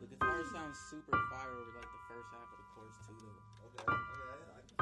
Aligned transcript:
the 0.00 0.06
guitar 0.06 0.40
sounds 0.52 0.78
super 0.90 1.18
fire 1.30 1.50
over 1.50 1.72
like 1.74 1.90
the 1.90 2.02
first 2.06 2.28
half 2.30 2.46
of 2.46 2.58
the 2.58 2.66
chorus 2.74 2.98
too, 3.06 3.18
though. 3.18 3.34
Okay, 3.66 3.82
okay, 3.82 4.18
I 4.54 4.62
can 4.62 4.78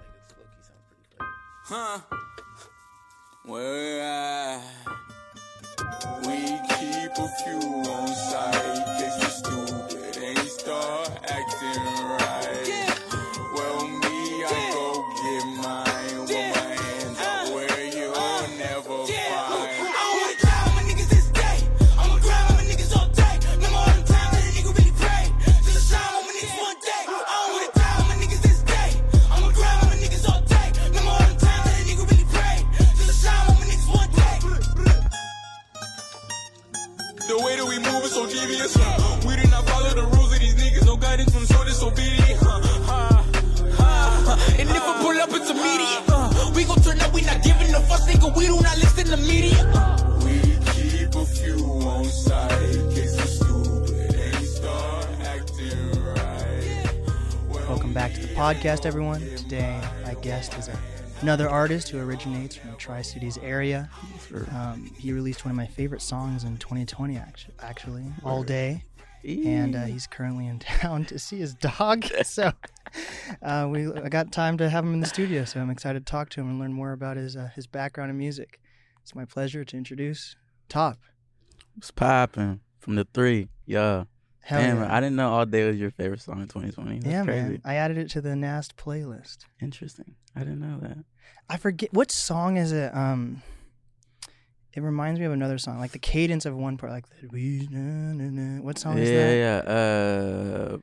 Like 0.00 0.12
it's 0.20 0.32
low 0.36 0.44
sounds 0.60 0.84
pretty 0.88 1.04
fire. 1.16 1.32
Huh? 1.64 1.98
Where 3.44 4.02
I 4.02 4.60
we 6.26 6.38
keep 6.76 7.12
a 7.16 7.28
few 7.40 7.60
on 7.90 8.08
side 8.08 8.76
in 8.76 8.84
case 8.98 9.16
you 9.22 9.30
stupid 9.32 10.16
and 10.22 10.38
start 10.48 11.10
acting 11.24 12.03
podcast, 58.44 58.84
everyone. 58.84 59.20
Today, 59.36 59.80
my 60.04 60.12
guest 60.20 60.52
is 60.58 60.68
a, 60.68 60.78
another 61.22 61.48
artist 61.48 61.88
who 61.88 61.98
originates 61.98 62.54
from 62.54 62.72
the 62.72 62.76
Tri 62.76 63.00
Cities 63.00 63.38
area. 63.38 63.88
Um, 64.50 64.90
he 64.98 65.12
released 65.12 65.46
one 65.46 65.50
of 65.50 65.56
my 65.56 65.64
favorite 65.66 66.02
songs 66.02 66.44
in 66.44 66.58
2020, 66.58 67.16
actu- 67.16 67.52
actually, 67.62 68.04
All 68.22 68.42
Day. 68.42 68.84
And 69.24 69.74
uh, 69.74 69.84
he's 69.84 70.06
currently 70.06 70.46
in 70.46 70.58
town 70.82 71.06
to 71.06 71.18
see 71.18 71.38
his 71.38 71.54
dog. 71.54 72.04
So 72.24 72.52
uh, 73.40 73.66
we 73.70 73.90
I 73.90 74.10
got 74.10 74.30
time 74.30 74.58
to 74.58 74.68
have 74.68 74.84
him 74.84 74.92
in 74.92 75.00
the 75.00 75.06
studio. 75.06 75.46
So 75.46 75.58
I'm 75.58 75.70
excited 75.70 76.04
to 76.04 76.10
talk 76.10 76.28
to 76.30 76.42
him 76.42 76.50
and 76.50 76.58
learn 76.58 76.74
more 76.74 76.92
about 76.92 77.16
his 77.16 77.38
uh, 77.38 77.48
his 77.54 77.66
background 77.66 78.10
in 78.10 78.18
music. 78.18 78.60
It's 79.00 79.14
my 79.14 79.24
pleasure 79.24 79.64
to 79.64 79.76
introduce 79.78 80.36
Top. 80.68 80.98
It's 81.78 81.90
popping 81.90 82.60
from 82.78 82.96
the 82.96 83.06
three. 83.14 83.48
Yeah. 83.64 84.04
Hell 84.44 84.60
Damn, 84.60 84.76
yeah. 84.76 84.94
I 84.94 85.00
didn't 85.00 85.16
know 85.16 85.32
All 85.32 85.46
Day 85.46 85.66
was 85.66 85.78
your 85.78 85.90
favorite 85.90 86.20
song 86.20 86.42
in 86.42 86.48
2020. 86.48 86.98
That's 86.98 87.06
yeah, 87.06 87.24
crazy. 87.24 87.48
man. 87.48 87.60
I 87.64 87.76
added 87.76 87.96
it 87.96 88.10
to 88.10 88.20
the 88.20 88.36
Nast 88.36 88.76
playlist. 88.76 89.38
Interesting. 89.62 90.16
I 90.36 90.40
didn't 90.40 90.60
know 90.60 90.80
that. 90.80 90.98
I 91.48 91.56
forget 91.56 91.94
what 91.94 92.10
song 92.10 92.58
is 92.58 92.70
it. 92.70 92.94
Um, 92.94 93.42
it 94.74 94.82
reminds 94.82 95.18
me 95.18 95.24
of 95.24 95.32
another 95.32 95.56
song, 95.56 95.78
like 95.78 95.92
the 95.92 95.98
cadence 95.98 96.44
of 96.44 96.54
one 96.54 96.76
part, 96.76 96.92
like 96.92 97.06
the. 97.08 98.60
What 98.60 98.78
song 98.78 98.98
is 98.98 99.08
that? 99.08 99.64
yeah. 99.66 99.72
Uh, 99.72 100.78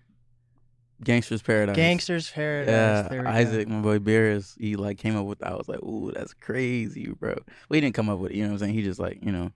Gangster's 1.03 1.43
Paradise. 1.43 1.75
Gangster's 1.75 2.31
Paradise. 2.31 3.11
Yeah, 3.11 3.31
Isaac, 3.31 3.67
Go. 3.67 3.75
my 3.75 3.81
boy 3.81 3.99
Beers, 3.99 4.55
he 4.59 4.75
like 4.75 4.97
came 4.97 5.15
up 5.15 5.25
with 5.27 5.39
that. 5.39 5.51
I 5.51 5.55
was 5.55 5.67
like, 5.67 5.83
ooh, 5.83 6.11
that's 6.11 6.33
crazy, 6.33 7.11
bro. 7.11 7.35
We 7.69 7.79
didn't 7.79 7.93
come 7.95 8.09
up 8.09 8.17
with 8.17 8.31
it, 8.31 8.37
you 8.37 8.43
know 8.43 8.49
what 8.49 8.53
I'm 8.53 8.59
saying? 8.59 8.73
He 8.73 8.81
just 8.81 8.99
like, 8.99 9.19
you 9.21 9.31
know, 9.31 9.51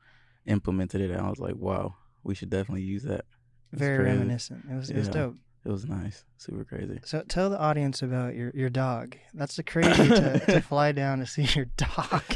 implemented 0.46 1.02
it. 1.02 1.10
And 1.12 1.22
I 1.22 1.30
was 1.30 1.40
like, 1.40 1.56
wow, 1.56 1.96
we 2.24 2.36
should 2.36 2.50
definitely 2.52 2.84
use 2.84 3.04
that. 3.04 3.26
Very 3.78 3.98
crazy. 4.04 4.18
reminiscent. 4.18 4.66
It 4.70 4.76
was 4.76 4.90
it 4.90 4.98
was 4.98 5.10
dope. 5.10 5.36
It 5.66 5.72
was 5.72 5.86
nice. 5.86 6.24
Super 6.38 6.64
crazy. 6.64 7.00
So 7.06 7.24
tell 7.28 7.50
the 7.50 7.60
audience 7.60 8.02
about 8.04 8.36
your 8.36 8.52
your 8.54 8.70
dog. 8.70 9.18
That's 9.34 9.56
the 9.56 9.64
crazy 9.64 10.08
to, 10.10 10.40
to 10.40 10.62
fly 10.70 10.92
down 10.92 11.20
to 11.20 11.26
see 11.26 11.44
your 11.56 11.66
dog. 11.78 12.24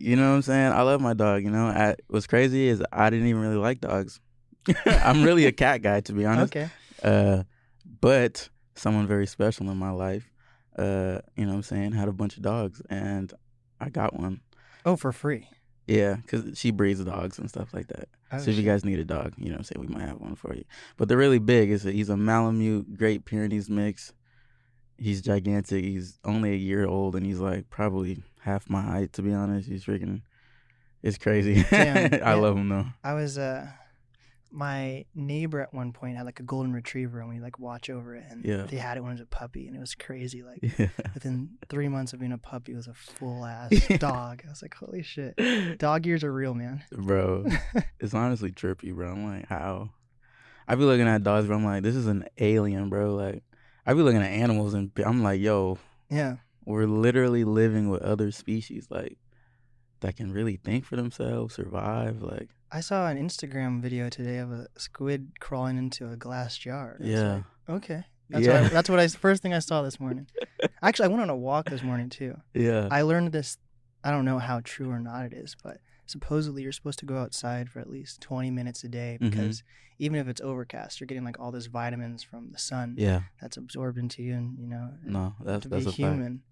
You 0.00 0.14
know 0.14 0.28
what 0.30 0.36
I'm 0.36 0.42
saying? 0.42 0.72
I 0.72 0.82
love 0.82 1.00
my 1.00 1.12
dog, 1.12 1.42
you 1.42 1.50
know. 1.50 1.66
I, 1.66 1.96
what's 2.06 2.28
crazy 2.28 2.68
is 2.68 2.80
I 2.92 3.10
didn't 3.10 3.26
even 3.26 3.42
really 3.42 3.56
like 3.56 3.80
dogs. 3.80 4.20
I'm 4.86 5.24
really 5.24 5.46
a 5.46 5.50
cat 5.50 5.82
guy, 5.82 6.02
to 6.02 6.12
be 6.12 6.24
honest. 6.24 6.54
okay. 6.54 6.68
Uh, 7.02 7.42
but 8.00 8.48
someone 8.76 9.08
very 9.08 9.26
special 9.26 9.68
in 9.70 9.76
my 9.76 9.90
life, 9.90 10.30
uh, 10.78 11.18
you 11.34 11.44
know 11.46 11.50
what 11.50 11.56
I'm 11.56 11.62
saying, 11.64 11.92
had 11.92 12.06
a 12.06 12.12
bunch 12.12 12.36
of 12.36 12.44
dogs 12.44 12.80
and 12.88 13.32
I 13.80 13.88
got 13.88 14.14
one. 14.14 14.40
Oh, 14.86 14.94
for 14.94 15.10
free. 15.10 15.48
Yeah, 15.88 16.16
because 16.16 16.58
she 16.58 16.70
breeds 16.70 17.02
dogs 17.02 17.38
and 17.38 17.48
stuff 17.48 17.72
like 17.72 17.88
that. 17.88 18.08
Oh, 18.30 18.38
so 18.38 18.50
if 18.50 18.58
you 18.58 18.62
guys 18.62 18.84
need 18.84 18.98
a 18.98 19.04
dog, 19.04 19.32
you 19.38 19.50
know 19.50 19.58
I'm 19.58 19.80
we 19.80 19.86
might 19.86 20.06
have 20.06 20.20
one 20.20 20.34
for 20.34 20.54
you. 20.54 20.64
But 20.98 21.08
they're 21.08 21.16
really 21.16 21.38
big. 21.38 21.70
It's 21.70 21.86
a, 21.86 21.90
he's 21.90 22.10
a 22.10 22.16
Malamute 22.16 22.96
Great 22.98 23.24
Pyrenees 23.24 23.70
mix. 23.70 24.12
He's 24.98 25.22
gigantic. 25.22 25.82
He's 25.82 26.18
only 26.24 26.52
a 26.52 26.56
year 26.56 26.86
old 26.86 27.16
and 27.16 27.24
he's 27.24 27.38
like 27.38 27.70
probably 27.70 28.22
half 28.40 28.68
my 28.68 28.82
height, 28.82 29.14
to 29.14 29.22
be 29.22 29.32
honest. 29.32 29.66
He's 29.68 29.84
freaking, 29.84 30.20
it's 31.02 31.16
crazy. 31.16 31.64
Damn, 31.70 32.12
I 32.12 32.16
yeah. 32.18 32.34
love 32.34 32.56
him 32.56 32.68
though. 32.68 32.86
I 33.02 33.14
was 33.14 33.38
uh 33.38 33.68
my 34.50 35.04
neighbor 35.14 35.60
at 35.60 35.74
one 35.74 35.92
point 35.92 36.16
had 36.16 36.24
like 36.26 36.40
a 36.40 36.42
golden 36.42 36.72
retriever 36.72 37.20
and 37.20 37.28
we 37.28 37.38
like 37.40 37.58
watch 37.58 37.90
over 37.90 38.14
it 38.16 38.24
and 38.30 38.44
Yeah. 38.44 38.62
they 38.62 38.76
had 38.78 38.96
it 38.96 39.02
when 39.02 39.10
it 39.10 39.14
was 39.14 39.20
a 39.20 39.26
puppy 39.26 39.66
and 39.66 39.76
it 39.76 39.80
was 39.80 39.94
crazy 39.94 40.42
like 40.42 40.60
Yeah. 40.78 40.88
within 41.14 41.50
three 41.68 41.88
months 41.88 42.12
of 42.14 42.20
being 42.20 42.32
a 42.32 42.38
puppy 42.38 42.72
it 42.72 42.76
was 42.76 42.86
a 42.88 42.94
full 42.94 43.44
ass 43.44 43.70
dog 43.98 44.42
i 44.46 44.48
was 44.48 44.62
like 44.62 44.74
holy 44.74 45.02
shit 45.02 45.36
dog 45.78 46.06
ears 46.06 46.24
are 46.24 46.32
real 46.32 46.54
man 46.54 46.82
bro. 46.92 47.44
it's 48.00 48.14
honestly 48.14 48.50
trippy, 48.50 48.94
bro. 48.94 49.10
I'm 49.12 49.24
like, 49.26 49.46
how? 49.48 49.90
I 50.66 50.74
be 50.74 50.84
looking 50.84 51.06
at 51.08 51.22
dogs, 51.22 51.46
bro. 51.46 51.56
I'm 51.56 51.64
like, 51.64 51.82
this 51.82 51.94
is 51.96 52.06
an 52.06 52.26
alien, 52.38 52.88
bro. 52.90 53.14
Like, 53.14 53.42
I 53.86 53.94
be 53.94 54.02
looking 54.02 54.20
at 54.22 54.30
animals 54.30 54.74
and 54.74 54.90
I'm 55.04 55.22
like, 55.22 55.40
yo, 55.40 55.78
yeah 56.10 56.36
we're 56.64 56.84
literally 56.86 57.44
living 57.44 57.88
with 57.88 58.02
other 58.02 58.30
species, 58.30 58.86
like, 58.90 59.16
that 60.00 60.16
can 60.16 60.32
really 60.32 60.56
think 60.56 60.84
for 60.84 60.96
themselves, 60.96 61.54
survive. 61.54 62.22
Like, 62.22 62.48
i 62.70 62.80
saw 62.80 63.08
an 63.08 63.16
instagram 63.16 63.80
video 63.80 64.10
today 64.10 64.36
of 64.38 64.52
a 64.52 64.66
squid 64.76 65.32
crawling 65.40 65.78
into 65.78 66.10
a 66.10 66.16
glass 66.16 66.58
jar 66.58 66.98
yeah, 67.00 67.32
like, 67.36 67.44
okay 67.70 68.04
that's 68.28 68.44
Yeah. 68.44 68.60
what 68.60 68.62
I, 68.64 68.68
that's 68.68 68.90
what 68.90 69.00
i 69.00 69.08
first 69.08 69.42
thing 69.42 69.54
i 69.54 69.58
saw 69.58 69.80
this 69.80 69.98
morning 69.98 70.26
actually 70.82 71.06
i 71.06 71.08
went 71.08 71.22
on 71.22 71.30
a 71.30 71.36
walk 71.36 71.70
this 71.70 71.82
morning 71.82 72.10
too 72.10 72.36
yeah, 72.52 72.86
I 72.90 73.00
learned 73.02 73.32
this. 73.32 73.56
I 74.04 74.10
don't 74.10 74.26
know 74.26 74.38
how 74.38 74.60
true 74.62 74.90
or 74.90 75.00
not 75.00 75.24
it 75.24 75.32
is, 75.32 75.56
but 75.62 75.78
supposedly 76.06 76.62
you're 76.62 76.72
supposed 76.72 76.98
to 77.00 77.06
go 77.06 77.16
outside 77.18 77.70
for 77.70 77.80
at 77.80 77.88
least 77.88 78.20
20 78.20 78.50
minutes 78.50 78.84
a 78.84 78.88
day 78.88 79.16
Mhm. 79.20 79.30
because 79.30 79.62
even 79.98 80.18
if 80.20 80.28
it's 80.28 80.40
overcast, 80.40 81.00
you're 81.00 81.06
getting 81.06 81.24
like 81.24 81.40
all 81.40 81.50
this 81.50 81.66
vitamins 81.66 82.22
from 82.22 82.50
the 82.52 82.58
sun 82.58 82.94
yeah. 82.98 83.22
that's 83.40 83.56
absorbed 83.56 83.96
into 83.98 84.22
you, 84.22 84.34
and 84.34 84.58
you 84.58 84.66
know, 84.68 84.90
No, 85.04 85.34
that's 85.42 85.62
to 85.64 85.68
that's 85.70 85.84
be 85.86 85.90
a 85.90 85.92
human. 85.94 86.42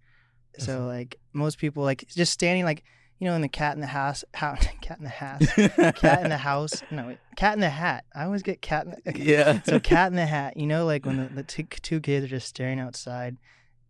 That's 0.54 0.64
So 0.66 0.86
like 0.86 1.16
most 1.34 1.58
people, 1.58 1.82
like 1.84 2.06
just 2.08 2.32
standing 2.32 2.64
like 2.64 2.82
you 3.18 3.26
know 3.26 3.34
in 3.34 3.42
the 3.42 3.48
cat 3.48 3.74
in 3.74 3.80
the 3.80 3.86
house, 3.86 4.24
how 4.34 4.54
cat 4.80 4.98
in 4.98 5.04
the 5.04 5.10
house, 5.10 5.46
cat 5.96 6.22
in 6.22 6.28
the 6.28 6.36
house. 6.38 6.82
No, 6.90 7.06
wait, 7.06 7.18
cat 7.36 7.54
in 7.54 7.60
the 7.60 7.70
hat. 7.70 8.04
I 8.14 8.24
always 8.24 8.42
get 8.42 8.60
cat 8.62 8.84
in 8.86 8.90
the. 8.92 9.10
okay. 9.10 9.22
yeah. 9.24 9.62
So 9.62 9.80
cat 9.80 10.10
in 10.10 10.16
the 10.16 10.26
hat. 10.26 10.56
You 10.56 10.66
know, 10.66 10.84
like 10.86 11.06
when 11.06 11.16
the, 11.16 11.28
the 11.28 11.42
two, 11.42 11.64
two 11.64 12.00
kids 12.00 12.24
are 12.26 12.28
just 12.28 12.48
staring 12.48 12.80
outside. 12.80 13.36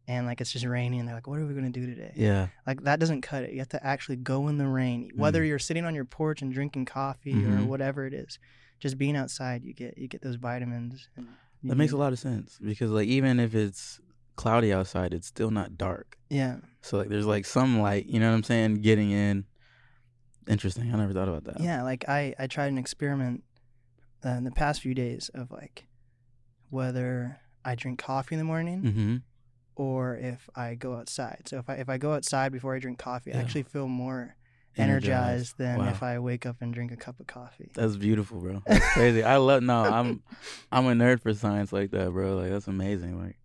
And 0.09 0.25
like 0.25 0.41
it's 0.41 0.53
just 0.53 0.65
raining, 0.65 1.01
and 1.01 1.09
they're 1.09 1.17
like, 1.17 1.27
"What 1.27 1.41
are 1.41 1.47
we 1.47 1.53
gonna 1.53 1.71
do 1.71 1.85
today?" 1.85 2.13
yeah, 2.15 2.47
Like 2.65 2.85
that 2.85 3.01
doesn't 3.01 3.23
cut 3.23 3.43
it. 3.43 3.51
You 3.51 3.59
have 3.59 3.69
to 3.71 3.85
actually 3.85 4.15
go 4.19 4.47
in 4.47 4.57
the 4.57 4.69
rain. 4.69 5.11
Whether 5.17 5.43
Mm. 5.43 5.49
you're 5.49 5.59
sitting 5.59 5.85
on 5.85 5.97
your 5.97 6.05
porch 6.05 6.43
and 6.43 6.53
drinking 6.55 6.85
coffee 6.85 7.45
or 7.45 7.49
Mhm. 7.59 7.67
whatever 7.67 8.07
it 8.07 8.15
is, 8.15 8.39
just 8.79 8.99
being 8.99 9.17
outside, 9.17 9.65
you 9.65 9.75
get 9.75 9.99
you 9.99 10.07
get 10.07 10.23
those 10.23 10.37
vitamins. 10.37 11.09
And 11.17 11.27
that 11.65 11.75
makes 11.75 11.91
a 11.93 11.97
lot 11.97 12.13
of 12.13 12.21
sense 12.21 12.57
because 12.63 12.93
like 12.93 13.09
even 13.09 13.41
if 13.41 13.53
it's 13.57 13.99
cloudy 14.37 14.73
outside, 14.73 15.13
it's 15.13 15.27
still 15.27 15.51
not 15.51 15.77
dark. 15.77 16.17
Yeah, 16.31 16.59
So 16.87 16.99
like 16.99 17.09
there's 17.09 17.27
like 17.27 17.45
some 17.47 17.81
light, 17.81 18.07
you 18.07 18.21
know 18.21 18.29
what 18.31 18.37
I'm 18.37 18.43
saying, 18.45 18.77
getting 18.77 19.11
in. 19.11 19.45
Interesting. 20.49 20.93
I 20.93 20.97
never 20.97 21.13
thought 21.13 21.29
about 21.29 21.45
that. 21.45 21.61
yeah. 21.61 21.83
Like 21.83 22.09
I 22.09 22.35
I 22.39 22.47
tried 22.47 22.69
an 22.69 22.79
experiment 22.79 23.43
uh, 24.25 24.31
in 24.31 24.45
the 24.45 24.53
past 24.53 24.81
few 24.81 24.95
days 24.95 25.29
of 25.35 25.51
like 25.51 25.87
whether 26.71 27.41
I 27.65 27.75
drink 27.75 27.99
coffee 27.99 28.35
in 28.35 28.39
the 28.39 28.45
morning 28.45 28.83
Mm-hmm. 28.83 29.17
or 29.75 30.17
if 30.17 30.49
I 30.55 30.75
go 30.75 30.95
outside. 30.95 31.43
So 31.47 31.59
if 31.59 31.69
I 31.69 31.75
if 31.75 31.89
I 31.89 31.99
go 31.99 32.13
outside 32.15 32.53
before 32.53 32.75
I 32.75 32.79
drink 32.79 32.99
coffee, 32.99 33.33
I 33.33 33.39
actually 33.39 33.65
feel 33.65 33.89
more 33.89 34.37
energized, 34.77 35.57
than 35.57 35.79
Wow. 35.79 35.89
if 35.89 36.03
I 36.03 36.19
wake 36.19 36.45
up 36.45 36.57
and 36.61 36.73
drink 36.73 36.93
a 36.93 36.97
cup 36.97 37.19
of 37.19 37.27
coffee. 37.27 37.71
That's 37.75 37.97
beautiful, 37.97 38.39
bro. 38.41 38.63
That's 38.67 38.93
crazy. 38.93 39.23
I 39.25 39.37
love 39.39 39.63
no, 39.63 39.83
I'm 39.83 40.23
I'm 40.71 40.87
a 40.87 40.93
nerd 40.93 41.21
for 41.23 41.33
science 41.35 41.73
like 41.73 41.91
that, 41.93 42.11
bro. 42.13 42.37
Like 42.37 42.51
that's 42.51 42.69
amazing. 42.69 43.19
Like 43.21 43.37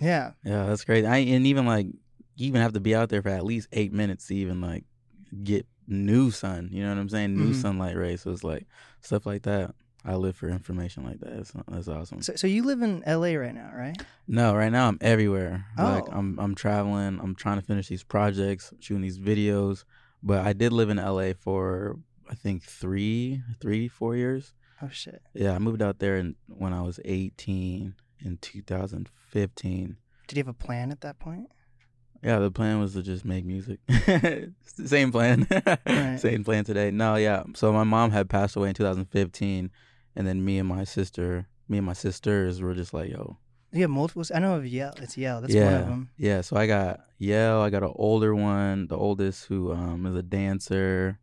Yeah, 0.00 0.32
yeah, 0.44 0.64
that's 0.66 0.84
crazy. 0.84 1.06
I 1.06 1.18
and 1.18 1.46
even 1.46 1.66
like 1.66 1.88
you 2.36 2.46
even 2.48 2.60
have 2.60 2.72
to 2.74 2.80
be 2.80 2.94
out 2.94 3.08
there 3.08 3.22
for 3.22 3.30
at 3.30 3.44
least 3.44 3.68
eight 3.72 3.92
minutes 3.92 4.26
to 4.28 4.34
even 4.34 4.60
like 4.60 4.84
get 5.42 5.66
new 5.88 6.30
sun. 6.30 6.68
You 6.72 6.82
know 6.82 6.90
what 6.90 6.98
I'm 6.98 7.08
saying? 7.08 7.36
New 7.36 7.50
Mhm. 7.52 7.60
sunlight 7.62 7.96
rays. 7.96 8.22
So 8.22 8.30
it's 8.32 8.44
like 8.44 8.66
stuff 9.00 9.26
like 9.26 9.42
that. 9.42 9.74
I 10.04 10.14
live 10.14 10.36
for 10.36 10.48
information 10.48 11.02
like 11.04 11.18
that. 11.20 11.34
That's, 11.36 11.52
that's 11.68 11.88
awesome. 11.88 12.22
So 12.22 12.36
so 12.36 12.46
you 12.46 12.62
live 12.62 12.80
in 12.82 13.02
LA 13.06 13.34
right 13.34 13.54
now, 13.54 13.72
right? 13.74 13.96
No, 14.28 14.54
right 14.54 14.70
now 14.70 14.86
I'm 14.88 14.98
everywhere. 15.00 15.66
Like 15.76 16.04
Oh. 16.08 16.18
I'm 16.18 16.38
I'm 16.38 16.54
traveling. 16.54 17.18
I'm 17.20 17.34
trying 17.34 17.58
to 17.60 17.66
finish 17.66 17.88
these 17.88 18.04
projects, 18.04 18.72
shooting 18.80 19.02
these 19.02 19.18
videos. 19.18 19.84
But 20.22 20.46
I 20.46 20.52
did 20.52 20.72
live 20.72 20.90
in 20.90 20.98
LA 20.98 21.32
for 21.38 21.98
I 22.28 22.34
think 22.34 22.62
three, 22.62 23.42
three, 23.60 23.88
four 23.88 24.14
years. 24.16 24.54
Oh 24.82 24.88
shit. 24.90 25.22
Yeah, 25.34 25.54
I 25.54 25.58
moved 25.58 25.80
out 25.80 25.98
there 26.00 26.16
in, 26.18 26.34
when 26.48 26.72
I 26.72 26.82
was 26.82 27.00
18 27.04 27.94
in 28.20 28.36
2015. 28.38 29.96
Did 30.28 30.36
you 30.36 30.40
have 30.44 30.48
a 30.48 30.52
plan 30.52 30.90
at 30.90 31.00
that 31.02 31.18
point? 31.18 31.48
Yeah, 32.22 32.38
the 32.38 32.50
plan 32.50 32.80
was 32.80 32.94
to 32.94 33.02
just 33.02 33.24
make 33.24 33.44
music. 33.44 33.80
Same 34.84 35.12
plan. 35.12 35.46
Right. 35.86 36.16
Same 36.20 36.44
plan 36.44 36.64
today. 36.64 36.90
No, 36.90 37.16
yeah. 37.16 37.44
So 37.54 37.72
my 37.72 37.84
mom 37.84 38.10
had 38.10 38.28
passed 38.28 38.56
away 38.56 38.68
in 38.68 38.74
2015, 38.74 39.70
and 40.14 40.26
then 40.26 40.44
me 40.44 40.58
and 40.58 40.68
my 40.68 40.84
sister, 40.84 41.46
me 41.68 41.78
and 41.78 41.86
my 41.86 41.92
sisters 41.92 42.60
were 42.60 42.74
just 42.74 42.92
like, 42.94 43.10
yo. 43.10 43.38
You 43.72 43.82
have 43.82 43.90
multiple. 43.90 44.22
I 44.34 44.38
know 44.38 44.56
of 44.56 44.66
Yell. 44.66 44.94
It's 44.98 45.18
Yell. 45.18 45.40
That's 45.40 45.52
yeah, 45.52 45.64
one 45.64 45.74
of 45.74 45.86
them. 45.86 46.10
yeah. 46.16 46.40
So 46.40 46.56
I 46.56 46.66
got 46.66 47.00
Yell. 47.18 47.60
I 47.60 47.70
got 47.70 47.82
an 47.82 47.92
older 47.96 48.34
one, 48.34 48.86
the 48.86 48.96
oldest 48.96 49.46
who 49.46 49.72
um 49.72 50.06
is 50.06 50.14
a 50.14 50.22
dancer, 50.22 51.18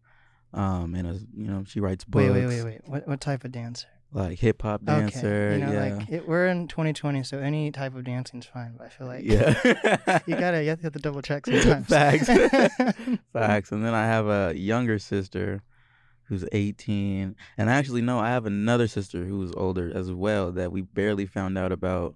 um, 0.53 0.93
and 0.93 1.07
a, 1.07 1.13
you 1.13 1.47
know 1.47 1.63
she 1.65 1.79
writes 1.79 2.03
books. 2.03 2.23
Wait, 2.23 2.31
wait, 2.31 2.45
wait, 2.45 2.63
wait. 2.63 2.81
What 2.85 3.07
what 3.07 3.21
type 3.21 3.43
of 3.43 3.51
dancer? 3.51 3.87
Like 4.13 4.37
hip 4.39 4.61
hop 4.61 4.85
dancer. 4.85 5.17
Okay. 5.17 5.59
You 5.59 5.65
know, 5.65 5.71
yeah. 5.73 5.95
like 5.97 6.09
it, 6.09 6.27
we're 6.27 6.47
in 6.47 6.67
2020, 6.67 7.23
so 7.23 7.39
any 7.39 7.71
type 7.71 7.95
of 7.95 8.03
dancing's 8.03 8.45
fine. 8.45 8.75
But 8.77 8.87
I 8.87 8.89
feel 8.89 9.07
like 9.07 9.23
yeah. 9.25 10.19
you 10.27 10.35
gotta 10.35 10.61
you 10.61 10.69
have 10.69 10.79
to, 10.79 10.83
have 10.83 10.93
to 10.93 10.99
double 10.99 11.21
check 11.23 11.47
sometimes. 11.47 11.87
Facts. 11.87 12.27
Facts. 13.33 13.71
And 13.71 13.83
then 13.83 13.93
I 13.95 14.05
have 14.05 14.27
a 14.27 14.53
younger 14.55 14.99
sister 14.99 15.63
who's 16.25 16.45
18. 16.51 17.35
And 17.57 17.69
actually, 17.69 18.01
no, 18.01 18.19
I 18.19 18.29
have 18.29 18.45
another 18.45 18.87
sister 18.87 19.25
who's 19.25 19.51
older 19.53 19.91
as 19.95 20.11
well 20.11 20.51
that 20.51 20.71
we 20.71 20.81
barely 20.81 21.25
found 21.25 21.57
out 21.57 21.71
about 21.71 22.15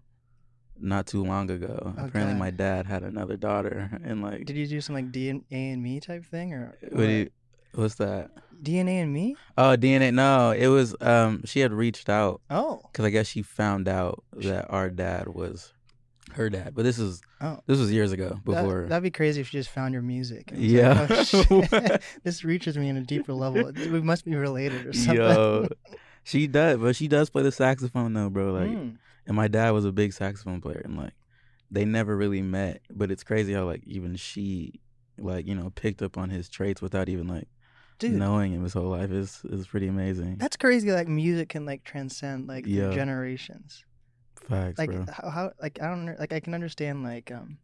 not 0.80 1.08
too 1.08 1.24
long 1.24 1.50
ago. 1.50 1.94
Oh, 1.98 2.06
Apparently, 2.06 2.34
God. 2.34 2.40
my 2.40 2.52
dad 2.52 2.86
had 2.86 3.02
another 3.02 3.38
daughter. 3.38 3.90
And 4.04 4.22
like, 4.22 4.46
Did 4.46 4.56
you 4.56 4.68
do 4.68 4.80
some 4.82 4.96
like 4.96 5.12
DNA 5.12 5.44
and 5.74 5.82
me 5.82 6.00
type 6.00 6.26
thing 6.26 6.54
or 6.54 6.78
what 6.92 7.08
do 7.08 7.12
you- 7.12 7.30
what's 7.74 7.96
that? 7.96 8.30
DNA 8.62 9.02
and 9.04 9.14
me? 9.14 9.36
Oh, 9.58 9.76
DNA. 9.78 10.14
No, 10.14 10.52
it 10.52 10.68
was, 10.68 10.96
um, 11.02 11.44
she 11.46 11.60
had 11.60 11.72
reached 11.74 12.10
out 12.10 12.42
Oh, 12.50 12.82
because 12.92 13.06
I 13.06 13.10
guess 13.10 13.28
she 13.28 13.42
found 13.42 13.88
out 13.88 14.24
that 14.34 14.66
our 14.70 14.90
dad 14.90 15.28
was 15.28 15.74
her 16.34 16.50
dad. 16.50 16.74
But 16.76 16.84
this 16.84 17.00
is, 17.00 17.22
oh. 17.42 17.60
this 17.68 17.80
was 17.80 17.92
years 17.92 18.12
ago 18.12 18.40
before. 18.44 18.82
That, 18.82 18.90
that'd 18.90 19.04
be 19.04 19.12
crazy 19.12 19.42
if 19.42 19.48
she 19.50 19.58
just 19.58 19.70
found 19.70 19.94
your 19.94 20.02
music. 20.02 20.52
Yeah. 20.56 21.08
like, 21.10 21.28
oh, 21.52 21.98
this 22.24 22.44
reaches 22.44 22.78
me 22.78 22.90
in 22.90 22.98
a 22.98 23.02
deeper 23.02 23.34
level. 23.34 23.72
We 23.76 24.02
must 24.02 24.26
be 24.26 24.36
related 24.36 24.86
or 24.88 24.94
something. 24.94 25.16
Yo, 25.16 25.68
she 26.24 26.48
does, 26.48 26.78
but 26.78 26.96
she 26.96 27.08
does 27.08 27.30
play 27.30 27.44
the 27.44 27.52
saxophone 27.52 28.14
though, 28.14 28.30
bro. 28.30 28.54
Like, 28.54 28.70
Mm. 28.70 28.98
and 29.28 29.36
my 29.36 29.48
dad 29.48 29.72
was 29.72 29.86
a 29.86 29.92
big 29.92 30.14
saxophone 30.14 30.62
player, 30.62 30.82
and 30.84 30.98
like, 30.98 31.14
they 31.72 31.86
never 31.86 32.16
really 32.16 32.42
met. 32.42 32.82
But 32.90 33.12
it's 33.12 33.24
crazy 33.24 33.54
how 33.54 33.66
like 33.66 33.84
even 33.86 34.16
she, 34.16 34.80
like, 35.18 35.48
you 35.48 35.56
know, 35.56 35.72
picked 35.76 36.02
up 36.02 36.18
on 36.18 36.30
his 36.30 36.50
traits 36.50 36.82
without 36.82 37.10
even 37.10 37.28
like 37.28 37.48
Dude, 38.00 38.14
knowing 38.14 38.54
him 38.54 38.64
his 38.64 38.74
whole 38.74 38.90
life. 38.90 39.12
is 39.12 39.42
is 39.46 39.68
pretty 39.68 39.88
amazing. 39.88 40.36
that's 40.38 40.58
crazy. 40.58 40.92
Like 40.92 41.08
music 41.08 41.50
can 41.50 41.66
like 41.66 41.84
transcend 41.84 42.48
like 42.48 42.66
Yeah. 42.68 42.92
generations. 42.92 43.84
Facts, 44.48 44.78
Like 44.80 44.92
bro. 44.92 45.06
how, 45.12 45.30
how 45.30 45.52
like 45.62 45.80
I 45.82 45.88
don't 45.90 46.18
like 46.20 46.32
I 46.34 46.40
can 46.40 46.54
understand 46.54 47.04
like 47.04 47.32
um, 47.32 47.58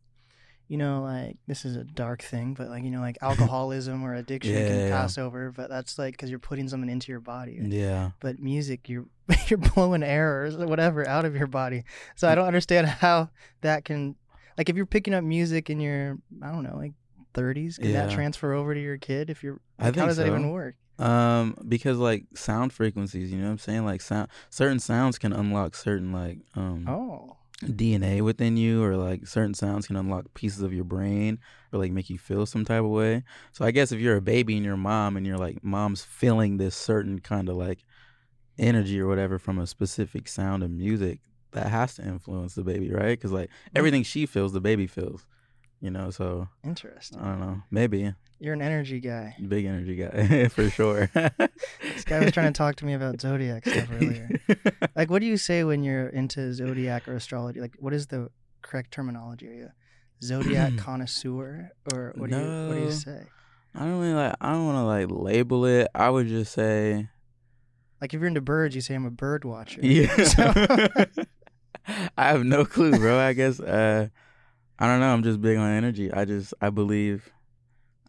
you 0.68 0.78
know 0.78 1.02
like 1.04 1.38
this 1.48 1.66
is 1.66 1.76
a 1.76 1.84
dark 1.84 2.22
thing, 2.22 2.56
but 2.56 2.68
like 2.70 2.84
you 2.84 2.90
know 2.92 3.00
like 3.02 3.18
alcoholism 3.22 4.04
or 4.04 4.16
addiction 4.16 4.56
Yeah, 4.56 4.66
can 4.68 4.80
yeah. 4.80 4.90
pass 4.90 5.18
over, 5.18 5.52
but 5.52 5.70
that's 5.70 5.98
like 5.98 6.14
because 6.16 6.30
you're 6.30 6.40
putting 6.40 6.68
something 6.68 6.90
into 6.90 7.12
your 7.12 7.22
body. 7.22 7.60
Yeah, 7.62 8.12
But 8.20 8.40
music, 8.40 8.90
you're 8.90 9.06
you're 9.48 9.60
blowing 9.60 10.04
air 10.04 10.46
or 10.46 10.52
whatever 10.68 11.08
out 11.08 11.26
of 11.26 11.36
your 11.36 11.48
body. 11.48 11.84
So 12.16 12.28
I 12.28 12.36
don't 12.36 12.48
understand 12.48 12.88
how 12.88 13.30
that 13.62 13.86
can 13.86 14.16
like 14.58 14.70
if 14.70 14.76
you're 14.76 14.86
picking 14.86 15.14
up 15.14 15.24
music 15.24 15.70
in 15.70 15.80
your 15.80 16.18
I 16.42 16.52
don't 16.52 16.64
know 16.64 16.76
like 16.76 16.94
30s, 17.34 17.78
can 17.78 17.94
that 17.94 18.10
transfer 18.12 18.54
over 18.54 18.74
to 18.74 18.80
your 18.82 18.98
kid 18.98 19.30
if 19.30 19.44
you're 19.44 19.60
like, 19.80 19.96
how 19.96 20.06
does 20.08 20.18
that 20.18 20.28
even 20.28 20.52
work? 20.52 20.76
Um, 21.00 21.56
because 21.68 21.98
like 21.98 22.26
sound 22.36 22.72
frequencies, 22.72 23.32
you 23.32 23.38
know 23.40 23.46
what 23.46 23.52
I'm 23.52 23.58
saying? 23.58 23.86
Like 23.86 24.02
sound, 24.02 24.30
certain 24.50 24.80
sounds 24.80 25.18
can 25.18 25.34
unlock 25.34 25.76
certain 25.76 26.12
like 26.12 26.40
um 26.56 26.86
Oh, 26.88 27.38
DNA 27.64 28.22
within 28.22 28.58
you, 28.58 28.84
or 28.84 28.96
like 28.96 29.26
certain 29.26 29.54
sounds 29.54 29.88
can 29.88 29.96
unlock 29.96 30.34
pieces 30.34 30.62
of 30.62 30.74
your 30.74 30.84
brain, 30.84 31.40
or 31.72 31.80
like 31.80 31.92
make 31.92 32.10
you 32.10 32.20
feel 32.20 32.46
some 32.46 32.64
type 32.66 32.84
of 32.84 32.90
way. 32.90 33.24
So 33.54 33.66
I 33.66 33.72
guess 33.72 33.92
if 33.92 34.00
you're 34.00 34.18
a 34.18 34.22
baby 34.22 34.56
and 34.56 34.66
your 34.66 34.78
mom, 34.78 35.18
and 35.18 35.26
you're 35.26 35.38
like 35.38 35.64
mom's 35.64 36.04
feeling 36.04 36.58
this 36.58 36.76
certain 36.76 37.20
kind 37.20 37.50
of 37.50 37.56
like 37.56 37.84
energy 38.60 39.00
or 39.00 39.08
whatever 39.08 39.40
from 39.40 39.58
a 39.60 39.68
specific 39.68 40.28
sound 40.28 40.62
of 40.64 40.70
music, 40.72 41.20
that 41.52 41.68
has 41.68 41.96
to 41.96 42.04
influence 42.04 42.56
the 42.56 42.64
baby, 42.64 42.92
right? 42.92 43.18
Because 43.18 43.32
like 43.32 43.50
everything 43.76 44.04
she 44.04 44.26
feels, 44.26 44.54
the 44.54 44.62
baby 44.62 44.88
feels. 44.88 45.26
You 45.84 45.92
know, 45.92 46.12
so 46.12 46.48
interesting. 46.64 47.20
I 47.20 47.26
don't 47.26 47.42
know. 47.42 47.62
Maybe 47.70 48.14
You're 48.40 48.54
an 48.54 48.62
energy 48.62 49.02
guy. 49.02 49.36
big 49.46 49.66
energy 49.66 49.96
guy 49.98 50.48
for 50.56 50.70
sure. 50.70 51.10
This 51.14 52.06
guy 52.06 52.20
was 52.24 52.32
trying 52.32 52.54
to 52.54 52.58
talk 52.58 52.78
to 52.78 52.86
me 52.86 52.94
about 52.94 53.20
zodiac 53.20 53.68
stuff 53.68 53.90
earlier. 53.92 54.30
Like, 54.96 55.10
what 55.10 55.20
do 55.20 55.26
you 55.26 55.36
say 55.38 55.64
when 55.66 55.84
you're 55.84 56.08
into 56.08 56.54
zodiac 56.54 57.08
or 57.10 57.16
astrology? 57.16 57.60
Like, 57.60 57.74
what 57.80 57.94
is 57.94 58.08
the 58.08 58.30
correct 58.62 58.92
terminology? 58.92 59.48
Are 59.50 59.54
you 59.54 59.66
a 59.66 60.26
zodiac 60.26 60.78
connoisseur, 60.78 61.72
or 61.94 62.14
what 62.16 62.30
do 62.30 62.38
you 62.38 62.68
what 62.70 62.76
do 62.76 62.82
you 62.84 62.92
say? 62.92 63.24
I 63.76 63.80
don't 63.80 64.00
really 64.00 64.14
like. 64.14 64.36
I 64.40 64.54
don't 64.54 64.66
want 64.66 64.78
to 64.78 64.84
like 64.84 65.08
label 65.10 65.66
it. 65.66 65.88
I 65.96 66.10
would 66.10 66.28
just 66.28 66.54
say, 66.54 67.10
Like, 68.00 68.14
if 68.14 68.20
you're 68.22 68.28
into 68.28 68.40
birds, 68.42 68.74
you 68.76 68.82
say 68.82 68.94
I'm 68.96 69.06
a 69.06 69.12
bird 69.12 69.44
watcher. 69.44 69.82
yeah. 69.84 70.16
So- 70.26 71.06
I 72.18 72.30
have 72.30 72.46
no 72.46 72.64
clue, 72.64 72.92
bro. 72.98 73.20
I 73.20 73.34
guess 73.34 73.60
uh, 73.60 74.08
I 74.80 74.88
don't 74.88 75.00
know. 75.00 75.14
I'm 75.14 75.24
just 75.24 75.42
big 75.42 75.58
on 75.58 75.70
energy. 75.70 76.12
I 76.12 76.26
just 76.26 76.54
I 76.62 76.70
believe. 76.70 77.32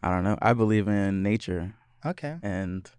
I 0.02 0.10
don't 0.10 0.24
know. 0.24 0.36
I 0.42 0.52
believe 0.52 0.86
in 0.88 1.22
nature, 1.22 1.74
okay. 2.04 2.36
and 2.42 2.90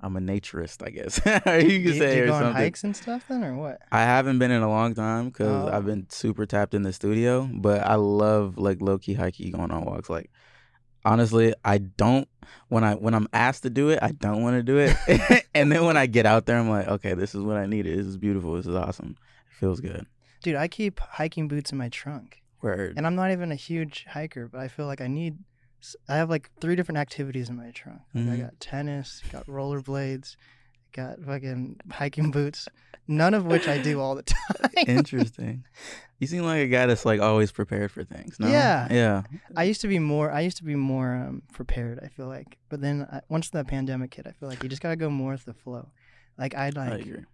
I'm 0.00 0.16
a 0.16 0.20
naturist. 0.20 0.86
I 0.86 0.90
guess 0.90 1.20
you 1.26 1.32
Do 1.34 1.42
could 1.42 1.94
you, 1.94 1.98
say 1.98 2.14
do 2.14 2.20
you 2.22 2.26
go 2.26 2.34
on 2.34 2.52
hikes 2.54 2.84
and 2.84 2.96
stuff 2.96 3.24
then, 3.28 3.44
or 3.44 3.54
what? 3.54 3.80
I 3.92 4.00
haven't 4.02 4.38
been 4.38 4.50
in 4.50 4.62
a 4.62 4.68
long 4.68 4.94
time 4.94 5.26
because 5.28 5.68
Oh. 5.68 5.76
I've 5.76 5.84
been 5.84 6.06
super 6.08 6.46
tapped 6.46 6.72
in 6.74 6.82
the 6.84 6.92
studio. 6.92 7.48
But 7.52 7.86
I 7.86 7.96
love 7.96 8.56
like 8.56 8.80
low 8.80 8.96
key 8.98 9.14
hiking, 9.14 9.50
going 9.52 9.70
on 9.70 9.84
walks. 9.84 10.08
Like 10.08 10.30
honestly, 11.04 11.52
I 11.64 11.78
don't 11.78 12.28
when 12.68 12.82
I 12.84 12.94
when 12.94 13.14
I'm 13.14 13.28
asked 13.32 13.64
to 13.64 13.70
do 13.70 13.90
it, 13.90 13.98
I 14.00 14.12
don't 14.12 14.42
want 14.42 14.56
to 14.56 14.62
do 14.62 14.78
it. 14.78 14.96
and 15.54 15.70
then 15.70 15.84
when 15.84 15.96
I 15.98 16.06
get 16.06 16.24
out 16.26 16.46
there, 16.46 16.58
I'm 16.58 16.70
like, 16.70 16.88
okay, 16.88 17.12
this 17.14 17.34
is 17.34 17.42
what 17.42 17.56
I 17.58 17.66
needed. 17.66 17.98
This 17.98 18.06
is 18.06 18.16
beautiful. 18.16 18.54
This 18.54 18.66
is 18.66 18.74
awesome. 18.74 19.16
It 19.50 19.56
feels 19.58 19.80
good. 19.80 20.06
Dude, 20.42 20.56
I 20.56 20.68
keep 20.68 20.98
hiking 21.00 21.48
boots 21.48 21.72
in 21.72 21.78
my 21.78 21.88
trunk, 21.88 22.40
Word. 22.62 22.94
and 22.96 23.06
I'm 23.06 23.14
not 23.14 23.30
even 23.30 23.52
a 23.52 23.56
huge 23.56 24.04
hiker, 24.08 24.48
but 24.48 24.60
I 24.60 24.68
feel 24.68 24.86
like 24.86 25.00
I 25.00 25.06
need. 25.06 25.38
I 26.08 26.16
have 26.16 26.28
like 26.28 26.50
three 26.60 26.74
different 26.74 26.98
activities 26.98 27.48
in 27.48 27.56
my 27.56 27.70
trunk. 27.70 28.00
Like 28.14 28.24
I 28.24 28.28
Mhm. 28.36 28.40
got 28.40 28.60
tennis, 28.60 29.22
got 29.30 29.46
rollerblades, 29.46 30.34
got 30.92 31.20
fucking 31.20 31.80
hiking 31.92 32.30
boots. 32.32 32.66
None 33.06 33.32
of 33.32 33.46
which 33.46 33.68
I 33.68 33.78
do 33.80 34.00
all 34.00 34.14
the 34.16 34.22
time. 34.34 34.70
Interesting. 34.88 35.64
You 36.18 36.26
seem 36.26 36.42
like 36.42 36.58
a 36.62 36.66
guy 36.66 36.86
that's 36.86 37.04
like 37.06 37.20
always 37.20 37.52
prepared 37.52 37.92
for 37.92 38.02
things. 38.02 38.40
No? 38.40 38.48
Yeah. 38.48 38.88
Yeah. 38.90 39.22
I 39.56 39.62
used 39.64 39.80
to 39.82 39.88
be 39.88 40.00
more. 40.00 40.32
I 40.32 40.40
used 40.40 40.56
to 40.58 40.64
be 40.64 40.74
more 40.74 41.14
um, 41.14 41.42
prepared. 41.52 42.00
I 42.02 42.08
feel 42.08 42.26
like, 42.26 42.58
but 42.68 42.80
then 42.80 43.06
I, 43.10 43.20
once 43.28 43.48
the 43.50 43.64
pandemic 43.64 44.12
hit, 44.14 44.26
I 44.26 44.32
feel 44.32 44.48
like 44.48 44.62
you 44.64 44.68
just 44.68 44.82
gotta 44.82 44.96
go 44.96 45.08
more 45.08 45.30
with 45.32 45.44
the 45.44 45.54
flow. 45.54 45.90
Like 46.36 46.56
I'd 46.56 46.76
I 46.76 46.88
like 46.90 47.00
agree. 47.02 47.24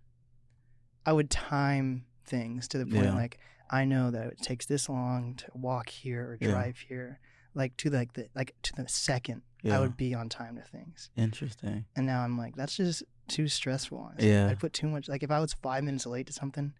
I 1.06 1.12
would 1.12 1.30
time 1.30 2.04
things 2.26 2.68
to 2.68 2.78
the 2.78 2.84
point 2.86 3.04
Yeah. 3.06 3.14
like 3.14 3.38
I 3.80 3.84
know 3.84 4.10
that 4.10 4.26
it 4.34 4.40
takes 4.40 4.66
this 4.66 4.88
long 4.88 5.34
to 5.36 5.46
walk 5.54 5.88
here 5.88 6.22
or 6.30 6.38
Yeah. 6.40 6.50
drive 6.52 6.78
here, 6.88 7.18
like 7.54 7.76
to 7.78 7.90
like 7.90 8.12
the 8.14 8.28
like 8.34 8.54
to 8.62 8.72
the 8.74 8.86
second 8.88 9.42
Yeah. 9.62 9.76
I 9.76 9.80
would 9.80 9.96
be 9.96 10.14
on 10.14 10.28
time 10.28 10.56
to 10.56 10.62
things. 10.62 11.10
Interesting. 11.16 11.86
And 11.96 12.06
now 12.06 12.20
I'm 12.24 12.36
like, 12.38 12.54
that's 12.56 12.76
just 12.76 13.02
too 13.28 13.48
stressful. 13.48 13.98
Honestly. 13.98 14.28
Yeah. 14.30 14.48
I'd 14.50 14.60
put 14.60 14.72
too 14.72 14.88
much. 14.88 15.08
Like 15.08 15.22
if 15.22 15.30
I 15.30 15.40
was 15.40 15.54
five 15.54 15.82
minutes 15.84 16.06
late 16.06 16.26
to 16.26 16.32
something, 16.32 16.72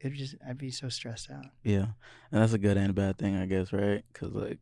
it 0.00 0.08
would 0.08 0.18
just 0.18 0.34
I'd 0.46 0.58
be 0.58 0.70
so 0.70 0.88
stressed 0.88 1.30
out. 1.30 1.46
Yeah, 1.64 1.86
and 2.30 2.42
that's 2.42 2.52
a 2.52 2.58
good 2.58 2.76
and 2.76 2.94
bad 2.94 3.16
thing, 3.18 3.36
I 3.36 3.46
guess, 3.46 3.72
right? 3.72 4.04
Because 4.12 4.32
like, 4.34 4.58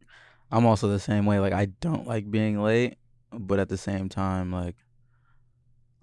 I'm 0.52 0.64
also 0.64 0.88
the 0.88 1.00
same 1.00 1.26
way. 1.26 1.40
Like, 1.40 1.52
I 1.52 1.66
don't 1.80 2.06
like 2.06 2.30
being 2.30 2.62
late, 2.62 2.96
but 3.32 3.58
at 3.58 3.68
the 3.68 3.76
same 3.76 4.08
time, 4.08 4.52
like, 4.52 4.76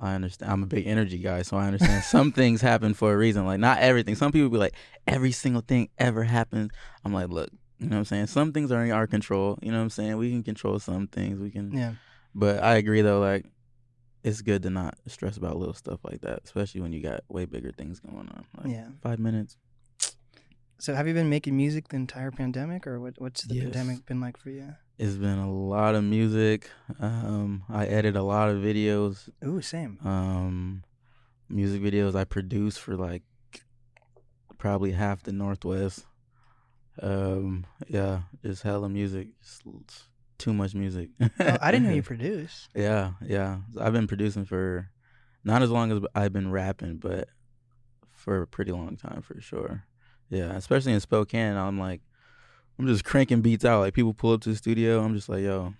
I 0.04 0.16
understand. 0.16 0.52
I'm 0.52 0.64
a 0.64 0.66
big 0.66 0.88
energy 0.88 1.20
guy, 1.20 1.44
so 1.44 1.58
I 1.58 1.68
understand 1.68 2.04
some 2.04 2.32
things 2.40 2.60
happen 2.62 2.94
for 2.96 3.14
a 3.14 3.18
reason. 3.18 3.46
Like, 3.46 3.60
not 3.60 3.78
everything. 3.78 4.16
Some 4.16 4.32
people 4.32 4.50
be 4.50 4.58
like, 4.58 4.74
every 5.06 5.32
single 5.32 5.62
thing 5.62 5.90
ever 6.00 6.24
happens. 6.24 6.72
I'm 7.06 7.14
like, 7.14 7.30
look, 7.30 7.50
you 7.78 7.86
know 7.88 7.98
what 7.98 8.00
I'm 8.00 8.06
saying? 8.06 8.28
Some 8.28 8.52
things 8.52 8.72
are 8.72 8.84
in 8.84 8.92
our 8.92 9.06
control. 9.06 9.60
You 9.62 9.72
know 9.72 9.78
what 9.78 9.84
I'm 9.84 9.90
saying? 9.92 10.18
We 10.18 10.32
can 10.32 10.42
control 10.44 10.80
some 10.80 11.06
things. 11.08 11.40
We 11.40 11.52
can. 11.52 11.72
Yeah. 11.72 11.94
But 12.34 12.64
I 12.64 12.76
agree 12.78 13.02
though. 13.02 13.20
Like, 13.20 13.46
it's 14.24 14.42
good 14.42 14.64
to 14.64 14.70
not 14.72 14.98
stress 15.08 15.38
about 15.38 15.58
little 15.58 15.74
stuff 15.74 16.00
like 16.04 16.22
that, 16.22 16.40
especially 16.46 16.82
when 16.82 16.94
you 16.94 17.02
got 17.02 17.22
way 17.30 17.46
bigger 17.46 17.72
things 17.72 18.00
going 18.00 18.18
on. 18.30 18.46
Like, 18.58 18.74
Yeah. 18.74 18.88
Five 19.04 19.20
minutes. 19.20 19.58
So 20.80 20.96
have 20.96 21.08
you 21.08 21.14
been 21.14 21.30
making 21.30 21.56
music 21.56 21.90
the 21.90 21.96
entire 21.96 22.32
pandemic, 22.32 22.88
or 22.88 23.00
what? 23.00 23.14
What's 23.20 23.44
the 23.44 23.54
Yes. 23.56 23.64
pandemic 23.66 24.06
been 24.08 24.20
like 24.20 24.38
for 24.38 24.50
you? 24.50 24.74
It's 25.02 25.16
been 25.16 25.40
a 25.40 25.52
lot 25.52 25.96
of 25.96 26.04
music. 26.04 26.70
Um, 27.00 27.64
I 27.68 27.88
edit 27.88 28.16
a 28.16 28.22
lot 28.22 28.50
of 28.50 28.58
videos. 28.58 29.30
Ooh, 29.44 29.60
same. 29.60 29.98
Um, 30.06 30.84
music 31.50 31.82
videos 31.82 32.14
I 32.14 32.24
produce 32.24 32.78
for 32.78 32.96
like 32.96 33.24
probably 34.60 34.92
half 34.92 35.24
the 35.24 35.32
Northwest. 35.32 36.06
Um, 37.02 37.66
yeah, 37.88 38.22
just 38.44 38.62
hella 38.62 38.90
music. 38.90 39.30
Just 39.42 39.64
too 40.38 40.54
much 40.54 40.76
music. 40.76 41.10
Oh, 41.20 41.30
I 41.40 41.72
didn't 41.72 41.88
know 41.88 41.96
you 41.96 42.04
produce. 42.14 42.70
Yeah, 42.76 43.14
yeah. 43.26 43.62
I've 43.80 43.94
been 43.94 44.06
producing 44.06 44.46
for 44.46 44.92
Not 45.44 45.64
as 45.64 45.72
long 45.72 45.92
as 45.92 46.04
I've 46.14 46.32
been 46.32 46.52
rapping, 46.52 46.98
but 46.98 47.28
for 48.12 48.44
a 48.44 48.48
pretty 48.48 48.72
long 48.72 48.98
time 48.98 49.24
for 49.24 49.42
sure. 49.42 49.84
Yeah, 50.30 50.52
especially 50.54 50.94
in 50.94 51.00
Spokane, 51.00 51.58
I'm 51.58 51.80
like, 51.80 52.02
I'm 52.80 52.88
just 52.88 53.04
cranking 53.04 53.42
beats 53.42 53.66
out. 53.66 53.80
Like 53.82 53.94
people 53.94 54.14
pull 54.14 54.34
up 54.34 54.42
to 54.42 54.50
the 54.50 54.56
studio, 54.56 55.02
I'm 55.02 55.16
just 55.16 55.30
like, 55.30 55.42
yo, 55.44 55.74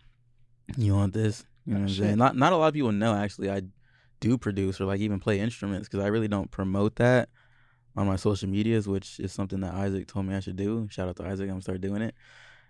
you 0.78 0.94
want 0.94 1.14
this? 1.14 1.46
You 1.66 1.74
know 1.74 1.80
Oh, 1.80 1.84
what 1.84 1.90
I'm 1.92 1.96
saying? 1.96 2.18
Not 2.18 2.36
not 2.36 2.54
a 2.54 2.58
lot 2.58 2.68
of 2.70 2.74
people 2.74 2.92
know 2.92 3.14
actually. 3.16 3.50
I 3.50 3.62
do 4.20 4.38
produce 4.38 4.80
or 4.80 4.86
like 4.86 5.00
even 5.00 5.20
play 5.20 5.40
instruments 5.40 5.88
because 5.88 6.04
I 6.04 6.08
really 6.10 6.28
don't 6.28 6.52
promote 6.52 6.96
that 6.98 7.30
on 7.96 8.08
my 8.08 8.16
social 8.16 8.48
medias, 8.50 8.88
which 8.88 9.20
is 9.20 9.32
something 9.32 9.60
that 9.62 9.74
Isaac 9.74 10.08
told 10.08 10.26
me 10.26 10.36
I 10.36 10.40
should 10.40 10.56
do. 10.56 10.88
Shout 10.92 11.10
out 11.10 11.16
to 11.18 11.24
Isaac, 11.26 11.44
I'm 11.46 11.50
gonna 11.50 11.62
start 11.62 11.82
doing 11.82 12.02
it. 12.02 12.16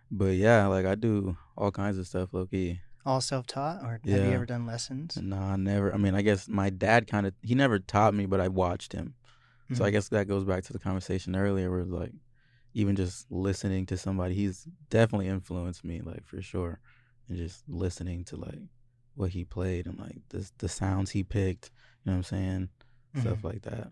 But 0.10 0.36
yeah, 0.36 0.68
like 0.68 0.86
I 0.86 0.96
do 0.96 1.38
all 1.58 1.72
kinds 1.72 1.98
of 1.98 2.08
stuff, 2.08 2.30
low 2.34 2.46
key. 2.46 2.80
All 3.06 3.20
self-taught, 3.22 3.84
or 3.84 3.94
have 3.94 4.02
you 4.06 4.12
Yeah. 4.14 4.30
ever 4.36 4.46
done 4.46 4.66
lessons? 4.66 5.18
Nah, 5.22 5.56
never. 5.56 5.94
I 5.94 5.98
mean, 5.98 6.14
I 6.16 6.22
guess 6.22 6.48
my 6.48 6.70
dad 6.70 7.08
kind 7.08 7.26
of 7.26 7.34
he 7.42 7.56
never 7.56 7.80
taught 7.80 8.14
me, 8.14 8.26
but 8.26 8.40
I 8.40 8.48
watched 8.48 8.94
him. 8.94 9.16
So 9.74 9.86
I 9.86 9.90
Mhm. 9.90 9.94
guess 9.94 10.10
that 10.10 10.28
goes 10.28 10.44
back 10.44 10.64
to 10.66 10.74
the 10.74 10.80
conversation 10.80 11.36
earlier, 11.36 11.70
where 11.72 11.80
was 11.80 11.90
like 11.90 12.12
even 12.74 12.96
just 12.96 13.30
listening 13.32 13.86
to 13.88 13.98
somebody, 13.98 14.34
he's 14.36 14.68
definitely 14.90 15.28
influenced 15.28 15.84
me, 15.84 16.02
like 16.02 16.26
for 16.26 16.42
sure, 16.42 16.80
and 17.28 17.38
just 17.38 17.64
listening 17.68 18.24
to 18.26 18.36
like 18.38 18.62
what 19.16 19.32
he 19.32 19.44
played 19.44 19.86
and 19.88 20.00
like 20.00 20.22
this 20.30 20.52
the 20.60 20.70
sounds 20.70 21.12
he 21.12 21.24
picked. 21.24 21.70
You 22.04 22.12
know 22.12 22.18
what 22.18 22.18
I'm 22.18 22.24
saying? 22.24 22.70
Stuff 23.20 23.40
Mhm. 23.40 23.44
like 23.44 23.62
that. 23.64 23.92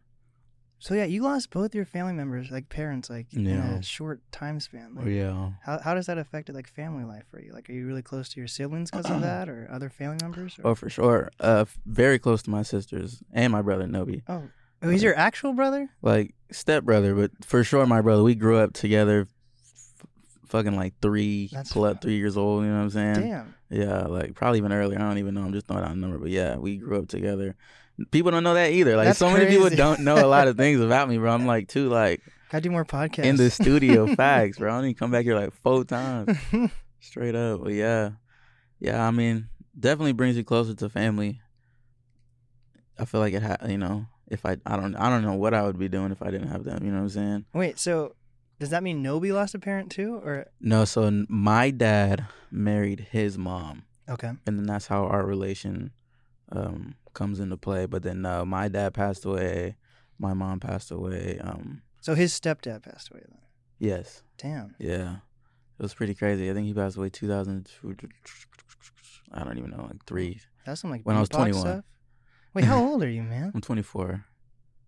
So 0.81 0.93
yeah, 0.93 1.03
you 1.03 1.21
lost 1.23 1.49
both 1.49 1.75
your 1.75 1.83
family 1.83 2.13
members, 2.13 2.51
like 2.51 2.69
parents, 2.69 3.09
like 3.09 3.33
in 3.33 3.45
Yeah. 3.45 3.75
a 3.79 3.83
short 3.83 4.21
time 4.31 4.61
span. 4.61 4.95
Like, 4.95 5.07
Oh 5.07 5.09
yeah. 5.09 5.49
How 5.63 5.77
how 5.79 5.93
does 5.93 6.05
that 6.05 6.17
affect 6.17 6.47
like 6.53 6.69
family 6.69 7.03
life 7.03 7.25
for 7.29 7.41
you? 7.41 7.51
Like, 7.51 7.69
are 7.69 7.73
you 7.73 7.85
really 7.85 8.01
close 8.01 8.29
to 8.29 8.39
your 8.39 8.47
siblings 8.47 8.89
because 8.89 9.09
of 9.09 9.19
that, 9.29 9.49
or 9.49 9.67
other 9.69 9.89
family 9.89 10.17
members? 10.21 10.57
Or? 10.57 10.67
Oh, 10.69 10.75
for 10.75 10.89
sure. 10.89 11.31
Uh, 11.41 11.65
very 11.85 12.17
close 12.17 12.41
to 12.43 12.49
my 12.49 12.61
sisters 12.63 13.21
and 13.33 13.51
my 13.51 13.61
brother 13.61 13.87
Nobi. 13.87 14.21
Oh, 14.29 14.43
oh, 14.81 14.89
he's 14.89 15.03
your 15.03 15.17
actual 15.17 15.51
brother? 15.51 15.89
like 16.01 16.33
step 16.51 16.83
brother, 16.83 17.15
but 17.15 17.31
for 17.45 17.63
sure 17.63 17.85
my 17.85 18.01
brother. 18.01 18.23
We 18.23 18.35
grew 18.35 18.57
up 18.57 18.73
together, 18.73 19.27
f- 19.27 20.07
fucking 20.47 20.75
like 20.75 20.93
three 21.01 21.49
That's 21.51 21.71
three 21.71 22.17
years 22.17 22.37
old. 22.37 22.63
You 22.63 22.69
know 22.71 22.77
what 22.77 22.83
I'm 22.83 22.89
saying? 22.89 23.13
Damn. 23.15 23.55
Yeah, 23.69 24.01
like 24.07 24.33
probably 24.33 24.57
even 24.57 24.73
earlier. 24.73 24.97
I 24.99 25.03
don't 25.03 25.19
even 25.19 25.35
know. 25.35 25.41
I'm 25.41 25.53
just 25.53 25.67
throwing 25.67 25.83
out 25.83 25.91
a 25.91 25.95
number, 25.95 26.17
but 26.17 26.29
yeah, 26.31 26.55
we 26.57 26.77
grew 26.77 26.97
up 26.99 27.07
together. 27.07 27.55
People 28.11 28.31
don't 28.31 28.43
know 28.43 28.53
that 28.53 28.71
either. 28.71 28.95
Like 28.95 29.07
That's 29.07 29.19
so 29.19 29.29
many 29.29 29.45
people 29.47 29.69
don't 29.69 29.99
know 30.01 30.15
a 30.23 30.27
lot 30.27 30.47
of 30.47 30.57
things 30.57 30.79
about 30.79 31.09
me, 31.09 31.17
bro. 31.17 31.31
I'm 31.31 31.45
like 31.45 31.67
too 31.67 31.89
like 31.89 32.21
Gotta 32.49 32.61
do 32.63 32.71
more 32.71 32.85
podcasts. 32.85 33.25
in 33.25 33.35
the 33.35 33.51
studio. 33.51 34.07
facts, 34.15 34.57
bro. 34.57 34.73
I 34.73 34.77
only 34.77 34.93
come 34.95 35.11
back 35.11 35.23
here 35.25 35.35
like 35.35 35.53
four 35.61 35.83
times 35.83 36.35
straight 36.99 37.35
up. 37.35 37.63
But 37.63 37.73
yeah, 37.73 38.11
yeah. 38.79 39.05
I 39.05 39.11
mean, 39.11 39.49
definitely 39.79 40.13
brings 40.13 40.35
you 40.37 40.43
closer 40.43 40.73
to 40.73 40.89
family. 40.89 41.41
I 42.97 43.05
feel 43.05 43.19
like 43.21 43.33
it. 43.33 43.43
Ha- 43.43 43.67
you 43.67 43.77
know, 43.77 44.07
if 44.29 44.45
I, 44.45 44.57
I 44.65 44.75
don't, 44.77 44.95
I 44.95 45.09
don't 45.09 45.23
know 45.23 45.33
what 45.33 45.53
I 45.53 45.63
would 45.63 45.77
be 45.79 45.89
doing 45.89 46.11
if 46.11 46.21
I 46.21 46.31
didn't 46.31 46.49
have 46.49 46.63
them. 46.63 46.83
You 46.83 46.91
know 46.91 46.97
what 46.97 47.03
I'm 47.03 47.09
saying? 47.09 47.45
Wait, 47.53 47.79
so 47.79 48.15
does 48.59 48.69
that 48.69 48.83
mean 48.83 49.03
Nobi 49.03 49.33
lost 49.33 49.55
a 49.55 49.59
parent 49.59 49.89
too, 49.91 50.15
or 50.15 50.45
No, 50.61 50.85
so 50.85 51.25
my 51.29 51.71
dad 51.71 52.25
married 52.51 53.07
his 53.11 53.37
mom, 53.37 53.83
okay? 54.09 54.31
and 54.45 54.57
then 54.57 54.65
that's 54.65 54.87
how 54.87 55.05
our 55.05 55.25
relation 55.25 55.91
um, 56.51 56.95
comes 57.13 57.39
into 57.39 57.57
play. 57.57 57.85
But 57.85 58.03
then 58.03 58.25
uh, 58.25 58.45
my 58.45 58.67
dad 58.67 58.93
passed 58.93 59.25
away, 59.25 59.75
my 60.17 60.33
mom 60.33 60.59
passed 60.59 60.91
away. 60.91 61.39
Um, 61.41 61.81
So 62.01 62.15
his 62.15 62.33
stepdad 62.33 62.83
passed 62.83 63.11
away 63.11 63.21
then. 63.27 63.39
yes, 63.77 64.23
Damn. 64.37 64.75
yeah, 64.79 65.17
it 65.79 65.81
was 65.83 65.93
pretty 65.93 66.13
crazy. 66.15 66.49
I 66.49 66.53
think 66.53 66.67
he 66.67 66.73
passed 66.73 66.97
away 66.97 67.09
2000. 67.09 67.67
I 69.31 69.43
don't 69.43 69.57
even 69.57 69.71
know, 69.71 69.83
like 69.83 70.03
three. 70.05 70.39
That's 70.65 70.81
some 70.81 70.89
like 70.91 71.01
When 71.03 71.15
I 71.15 71.19
was 71.19 71.29
21. 71.29 71.61
Stuff. 71.61 71.85
Wait, 72.53 72.65
how 72.65 72.83
old 72.83 73.03
are 73.03 73.09
you, 73.09 73.23
man? 73.23 73.51
I'm 73.53 73.61
24. 73.61 74.25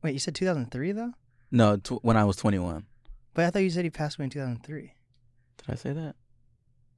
Wait, 0.04 0.14
you 0.14 0.20
said 0.20 0.36
2003 0.36 0.92
though? 0.94 1.14
No, 1.52 1.78
tw- 1.78 2.04
when 2.04 2.18
I 2.18 2.24
was 2.26 2.36
21. 2.38 2.86
But 3.34 3.46
I 3.46 3.50
thought 3.50 3.60
you 3.60 3.70
said 3.70 3.84
he 3.84 3.90
passed 3.90 4.18
away 4.18 4.26
in 4.26 4.30
2003. 4.30 4.82
Did 5.58 5.72
I 5.72 5.76
say 5.76 5.94
that? 5.94 6.16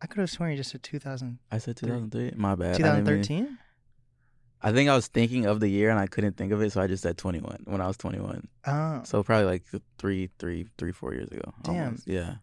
I 0.02 0.08
could 0.08 0.20
have 0.20 0.30
sworn 0.30 0.52
you 0.52 0.58
just 0.58 0.72
said 0.72 0.84
2000, 0.84 1.40
I 1.52 1.58
said 1.60 1.78
2003. 1.78 2.32
My 2.38 2.56
bad. 2.56 2.76
I 2.76 2.78
didn't 2.78 3.06
mean- 3.06 3.06
2013. 3.24 3.58
I 4.66 4.72
think 4.72 4.90
I 4.90 4.96
was 4.96 5.08
thinking 5.08 5.46
of 5.46 5.60
the 5.60 5.68
year 5.68 5.90
and 5.90 6.00
I 6.00 6.08
couldn't 6.08 6.38
think 6.38 6.54
of 6.54 6.62
it, 6.62 6.72
so 6.72 6.80
I 6.82 6.88
just 6.88 7.04
said 7.04 7.18
21 7.18 7.64
when 7.66 7.82
I 7.82 7.88
was 7.88 7.98
21. 7.98 8.48
Oh, 8.66 9.02
So 9.04 9.22
probably 9.22 9.44
like 9.46 9.64
three, 9.98 10.30
three, 10.40 10.68
three, 10.78 10.94
four 10.94 11.14
years 11.14 11.28
ago. 11.30 11.54
Damn. 11.64 11.84
almost. 11.84 12.08
Yeah. 12.08 12.36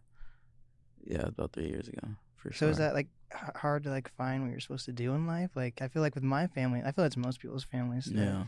Yeah, 1.03 1.23
about 1.29 1.53
three 1.53 1.67
years 1.69 1.87
ago 1.87 2.09
for 2.35 2.53
so 2.53 2.57
sure. 2.57 2.69
is 2.69 2.77
that 2.77 2.93
like 2.93 3.07
hard 3.55 3.83
to 3.83 3.89
like 3.89 4.09
find 4.15 4.43
what 4.43 4.51
you're 4.51 4.59
supposed 4.59 4.85
to 4.85 4.91
do 4.93 5.13
in 5.13 5.25
life? 5.27 5.51
Like 5.55 5.81
I 5.81 5.87
feel 5.87 6.01
like 6.01 6.15
with 6.15 6.23
my 6.23 6.47
family, 6.47 6.81
I 6.85 6.91
feel 6.91 7.05
it's 7.05 7.17
most 7.17 7.39
people's 7.39 7.63
families. 7.63 8.07
Yeah. 8.13 8.45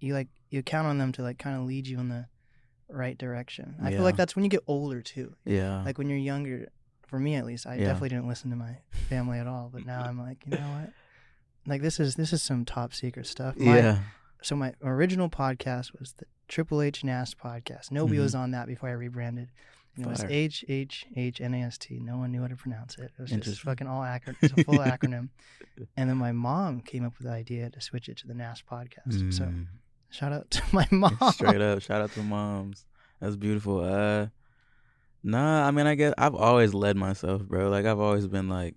you 0.00 0.14
like 0.14 0.28
you 0.50 0.62
count 0.62 0.86
on 0.86 0.98
them 0.98 1.12
to 1.12 1.22
like 1.22 1.38
kind 1.38 1.56
of 1.56 1.64
lead 1.66 1.86
you 1.86 1.98
in 1.98 2.08
the 2.08 2.26
right 2.88 3.18
direction. 3.18 3.76
I 3.82 3.90
feel 3.90 4.02
like 4.02 4.16
that's 4.16 4.34
when 4.36 4.44
you 4.44 4.50
get 4.50 4.62
older 4.66 5.02
too. 5.02 5.34
Yeah. 5.44 5.82
Like 5.84 5.98
when 5.98 6.08
you're 6.08 6.18
younger, 6.18 6.68
for 7.06 7.18
me 7.18 7.34
at 7.34 7.44
least, 7.46 7.66
I 7.66 7.74
Yeah. 7.74 7.86
definitely 7.86 8.10
didn't 8.10 8.28
listen 8.28 8.50
to 8.50 8.56
my 8.56 8.78
family 9.08 9.38
at 9.38 9.46
all. 9.46 9.70
But 9.72 9.84
now 9.86 10.02
I'm 10.02 10.18
like, 10.20 10.44
you 10.46 10.52
know 10.58 10.70
what? 10.80 10.92
Like 11.66 11.82
this 11.82 12.00
is 12.00 12.14
this 12.14 12.32
is 12.32 12.42
some 12.42 12.64
top 12.64 12.94
secret 12.94 13.26
stuff. 13.26 13.56
My- 13.56 13.76
yeah. 13.78 13.98
So 14.40 14.54
my 14.54 14.72
original 14.84 15.28
podcast 15.28 15.98
was 15.98 16.12
the 16.18 16.24
Triple 16.46 16.80
H 16.80 17.02
Nast 17.02 17.36
podcast. 17.38 17.90
Nobody 17.90 18.18
Mhm. 18.18 18.22
was 18.22 18.34
on 18.36 18.52
that 18.52 18.66
before 18.68 18.88
I 18.88 18.92
rebranded. 18.92 19.50
It 19.98 20.06
was 20.06 20.20
Fire. 20.20 20.28
H 20.30 20.64
H 20.68 21.06
H 21.16 21.40
N 21.40 21.54
A 21.54 21.62
S 21.62 21.78
T. 21.78 21.98
No 22.00 22.18
one 22.18 22.30
knew 22.32 22.40
how 22.42 22.48
to 22.48 22.56
pronounce 22.56 22.96
it. 22.98 23.04
It 23.04 23.10
was 23.18 23.30
just 23.30 23.34
Interesting. 23.34 23.64
fucking 23.70 23.86
all 23.86 24.02
acronym. 24.02 24.36
It 24.42 24.42
was 24.42 24.52
a 24.52 24.64
full 24.64 24.78
acronym. 24.78 25.28
And 25.96 26.08
then 26.08 26.16
my 26.16 26.32
mom 26.32 26.80
came 26.80 27.04
up 27.04 27.18
with 27.18 27.26
the 27.26 27.32
idea 27.32 27.68
to 27.70 27.80
switch 27.80 28.08
it 28.08 28.16
to 28.18 28.26
the 28.28 28.34
Nast 28.34 28.64
podcast. 28.66 29.32
So 29.34 29.44
Mm. 29.44 29.66
shout 30.10 30.32
out 30.32 30.50
to 30.52 30.62
my 30.72 30.86
mom. 30.90 31.16
Straight 31.32 31.60
up. 31.60 31.82
Shout 31.82 32.00
out 32.02 32.12
to 32.12 32.22
moms. 32.22 32.86
That's 33.20 33.36
beautiful. 33.36 33.80
Uh 33.84 34.28
Nah, 35.24 35.66
I 35.66 35.70
mean 35.72 35.86
I 35.86 35.94
guess 35.96 36.14
I've 36.16 36.34
always 36.36 36.74
led 36.74 36.96
myself, 36.96 37.42
bro. 37.42 37.68
Like 37.70 37.84
I've 37.86 37.98
always 37.98 38.26
been 38.28 38.48
like 38.48 38.76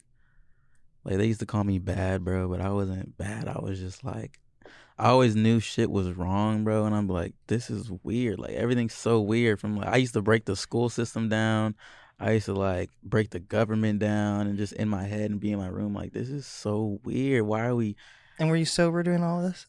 like 1.03 1.17
they 1.17 1.25
used 1.27 1.39
to 1.41 1.45
call 1.45 1.63
me 1.63 1.77
bad, 1.79 2.23
bro, 2.23 2.47
but 2.47 2.61
I 2.61 2.69
wasn't 2.71 3.17
bad. 3.17 3.47
I 3.47 3.59
was 3.59 3.79
just 3.79 4.03
like 4.03 4.39
I 5.01 5.09
always 5.09 5.35
knew 5.35 5.59
shit 5.59 5.89
was 5.89 6.13
wrong, 6.13 6.63
bro, 6.63 6.85
and 6.85 6.93
I'm 6.93 7.07
like, 7.07 7.33
this 7.47 7.71
is 7.71 7.91
weird. 8.03 8.37
Like 8.37 8.51
everything's 8.51 8.93
so 8.93 9.19
weird. 9.19 9.59
From 9.59 9.75
like 9.75 9.87
I 9.87 9.97
used 9.97 10.13
to 10.13 10.21
break 10.21 10.45
the 10.45 10.55
school 10.55 10.89
system 10.89 11.27
down. 11.27 11.73
I 12.19 12.33
used 12.33 12.45
to 12.45 12.53
like 12.53 12.91
break 13.01 13.31
the 13.31 13.39
government 13.39 13.97
down 13.97 14.45
and 14.45 14.59
just 14.59 14.73
in 14.73 14.87
my 14.87 15.05
head 15.05 15.31
and 15.31 15.39
be 15.39 15.51
in 15.51 15.57
my 15.57 15.69
room 15.69 15.95
like 15.95 16.13
this 16.13 16.29
is 16.29 16.45
so 16.45 16.99
weird. 17.03 17.47
Why 17.47 17.65
are 17.65 17.75
we 17.75 17.95
And 18.37 18.51
were 18.51 18.55
you 18.55 18.65
sober 18.65 19.01
doing 19.01 19.23
all 19.23 19.41
this? 19.41 19.65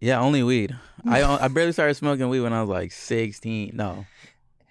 Yeah, 0.00 0.18
only 0.18 0.42
weed. 0.42 0.74
I 1.06 1.22
I 1.44 1.48
barely 1.48 1.72
started 1.72 1.94
smoking 1.94 2.30
weed 2.30 2.40
when 2.40 2.54
I 2.54 2.62
was 2.62 2.70
like 2.70 2.90
16. 2.90 3.72
No. 3.74 4.06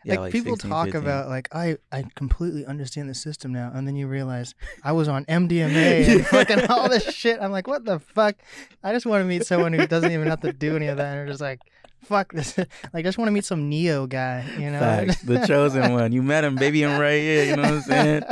Yeah, 0.03 0.19
like, 0.19 0.31
people 0.31 0.53
16, 0.53 0.71
talk 0.71 0.85
15. 0.87 1.01
about 1.01 1.29
like 1.29 1.47
I 1.53 1.77
I 1.91 2.05
completely 2.15 2.65
understand 2.65 3.09
the 3.09 3.13
system 3.13 3.51
now, 3.53 3.71
and 3.73 3.87
then 3.87 3.95
you 3.95 4.07
realize 4.07 4.55
I 4.83 4.93
was 4.93 5.07
on 5.07 5.25
MDMA 5.25 6.07
and 6.07 6.25
fucking 6.27 6.65
all 6.69 6.89
this 6.89 7.03
shit. 7.13 7.39
I'm 7.39 7.51
like, 7.51 7.67
what 7.67 7.85
the 7.85 7.99
fuck? 7.99 8.35
I 8.83 8.93
just 8.93 9.05
want 9.05 9.21
to 9.21 9.25
meet 9.25 9.45
someone 9.45 9.73
who 9.73 9.85
doesn't 9.85 10.11
even 10.11 10.27
have 10.27 10.41
to 10.41 10.53
do 10.53 10.75
any 10.75 10.87
of 10.87 10.97
that, 10.97 11.17
and 11.17 11.27
just 11.29 11.41
like, 11.41 11.59
fuck 12.03 12.33
this. 12.33 12.57
Like, 12.93 12.95
I 12.95 13.01
just 13.03 13.17
want 13.17 13.27
to 13.27 13.31
meet 13.31 13.45
some 13.45 13.69
neo 13.69 14.07
guy, 14.07 14.43
you 14.57 14.71
know? 14.71 14.79
Facts. 14.79 15.21
The 15.21 15.39
chosen 15.47 15.93
one. 15.93 16.11
You 16.11 16.21
met 16.23 16.43
him, 16.43 16.55
baby, 16.55 16.83
I'm 16.85 16.99
right 16.99 17.19
here. 17.19 17.45
You 17.45 17.55
know 17.55 17.61
what 17.61 17.71
I'm 17.71 17.81
saying? 17.81 18.23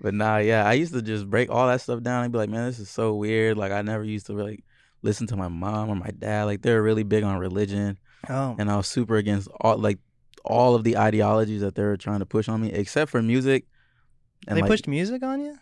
But 0.00 0.14
nah, 0.14 0.36
yeah, 0.38 0.64
I 0.66 0.74
used 0.74 0.92
to 0.94 1.02
just 1.02 1.28
break 1.28 1.50
all 1.50 1.66
that 1.68 1.80
stuff 1.80 2.02
down 2.02 2.24
and 2.24 2.32
be 2.32 2.38
like, 2.38 2.50
man, 2.50 2.66
this 2.66 2.78
is 2.78 2.88
so 2.88 3.14
weird. 3.14 3.56
Like, 3.58 3.72
I 3.72 3.82
never 3.82 4.04
used 4.04 4.26
to 4.26 4.34
really 4.34 4.64
listen 5.02 5.26
to 5.28 5.36
my 5.36 5.48
mom 5.48 5.88
or 5.90 5.96
my 5.96 6.10
dad. 6.16 6.44
Like, 6.44 6.62
they're 6.62 6.82
really 6.82 7.02
big 7.02 7.24
on 7.24 7.38
religion. 7.38 7.98
oh, 8.28 8.54
And 8.58 8.70
I 8.70 8.76
was 8.76 8.86
super 8.86 9.16
against 9.16 9.48
all, 9.60 9.76
like, 9.78 9.98
all 10.44 10.74
of 10.74 10.84
the 10.84 10.96
ideologies 10.96 11.60
that 11.60 11.74
they 11.74 11.82
were 11.82 11.96
trying 11.96 12.20
to 12.20 12.26
push 12.26 12.48
on 12.48 12.60
me, 12.62 12.72
except 12.72 13.10
for 13.10 13.22
music. 13.22 13.66
And 14.48 14.56
they 14.56 14.62
like, 14.62 14.70
pushed 14.70 14.88
music 14.88 15.22
on 15.22 15.40
you? 15.40 15.58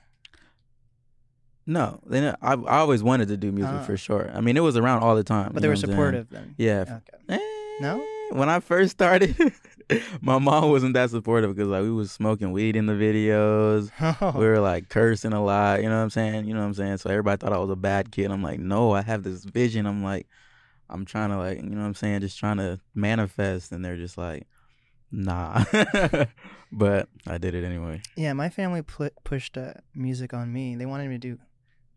No, 1.67 2.01
they. 2.07 2.21
ne- 2.21 2.35
I, 2.41 2.55
I 2.55 2.79
always 2.79 3.03
wanted 3.03 3.29
to 3.29 3.37
do 3.37 3.53
music 3.53 3.75
Ah. 3.75 3.83
for 3.85 3.97
sure. 3.97 4.31
I 4.35 4.41
mean, 4.41 4.57
it 4.57 4.61
was 4.61 4.77
around 4.77 5.03
all 5.03 5.15
the 5.15 5.25
time. 5.25 5.51
But 5.53 5.61
they 5.63 5.69
were 5.69 5.73
what 5.75 5.85
I'm 5.85 5.87
saying? 5.87 5.93
supportive 5.97 6.31
then. 6.31 6.55
Yeah. 6.57 7.01
Okay. 7.29 7.35
Eh, 7.35 7.39
No? 7.81 8.03
When 8.31 8.49
I 8.49 8.61
first 8.61 8.93
started, 8.93 9.37
my 10.23 10.39
mom 10.39 10.71
wasn't 10.71 10.95
that 10.95 11.11
supportive 11.11 11.55
because 11.55 11.69
like 11.69 11.83
we 11.83 11.91
was 11.91 12.11
smoking 12.11 12.53
weed 12.53 12.77
in 12.77 12.87
the 12.87 12.93
videos. 12.95 13.91
Oh, 14.21 14.39
We 14.39 14.47
were 14.47 14.61
like 14.61 14.89
cursing 14.89 15.33
a 15.33 15.43
lot. 15.45 15.83
You 15.83 15.89
know 15.89 15.97
what 15.97 16.03
I'm 16.05 16.11
saying? 16.11 16.47
You 16.47 16.55
know 16.55 16.61
what 16.61 16.67
I'm 16.67 16.75
saying? 16.75 16.99
So 16.99 17.11
everybody 17.11 17.39
thought 17.39 17.53
I 17.53 17.59
was 17.59 17.71
a 17.71 17.77
bad 17.77 18.11
kid. 18.13 18.31
I'm 18.31 18.43
like, 18.43 18.61
no, 18.61 18.93
I 18.93 19.03
have 19.03 19.23
this 19.23 19.45
vision. 19.45 19.87
I'm 19.87 20.03
like, 20.03 20.27
I'm 20.91 21.05
trying 21.05 21.31
to 21.31 21.37
like, 21.39 21.59
you 21.59 21.69
know 21.71 21.81
what 21.81 21.87
I'm 21.87 21.95
saying? 21.95 22.21
Just 22.21 22.39
trying 22.39 22.57
to 22.59 22.81
manifest, 22.95 23.73
and 23.73 23.85
they're 23.85 23.97
just 23.99 24.17
like, 24.19 24.47
nah. 25.11 25.65
but 26.73 27.09
I 27.27 27.39
did 27.39 27.55
it 27.55 27.65
anyway. 27.65 28.03
yeah, 28.17 28.33
my 28.33 28.49
family 28.49 28.83
pl- 28.83 29.11
pushed 29.25 29.57
uh, 29.57 29.75
music 29.95 30.35
on 30.35 30.53
me. 30.53 30.77
They 30.77 30.87
wanted 30.87 31.09
me 31.09 31.15
to 31.15 31.19
do. 31.19 31.39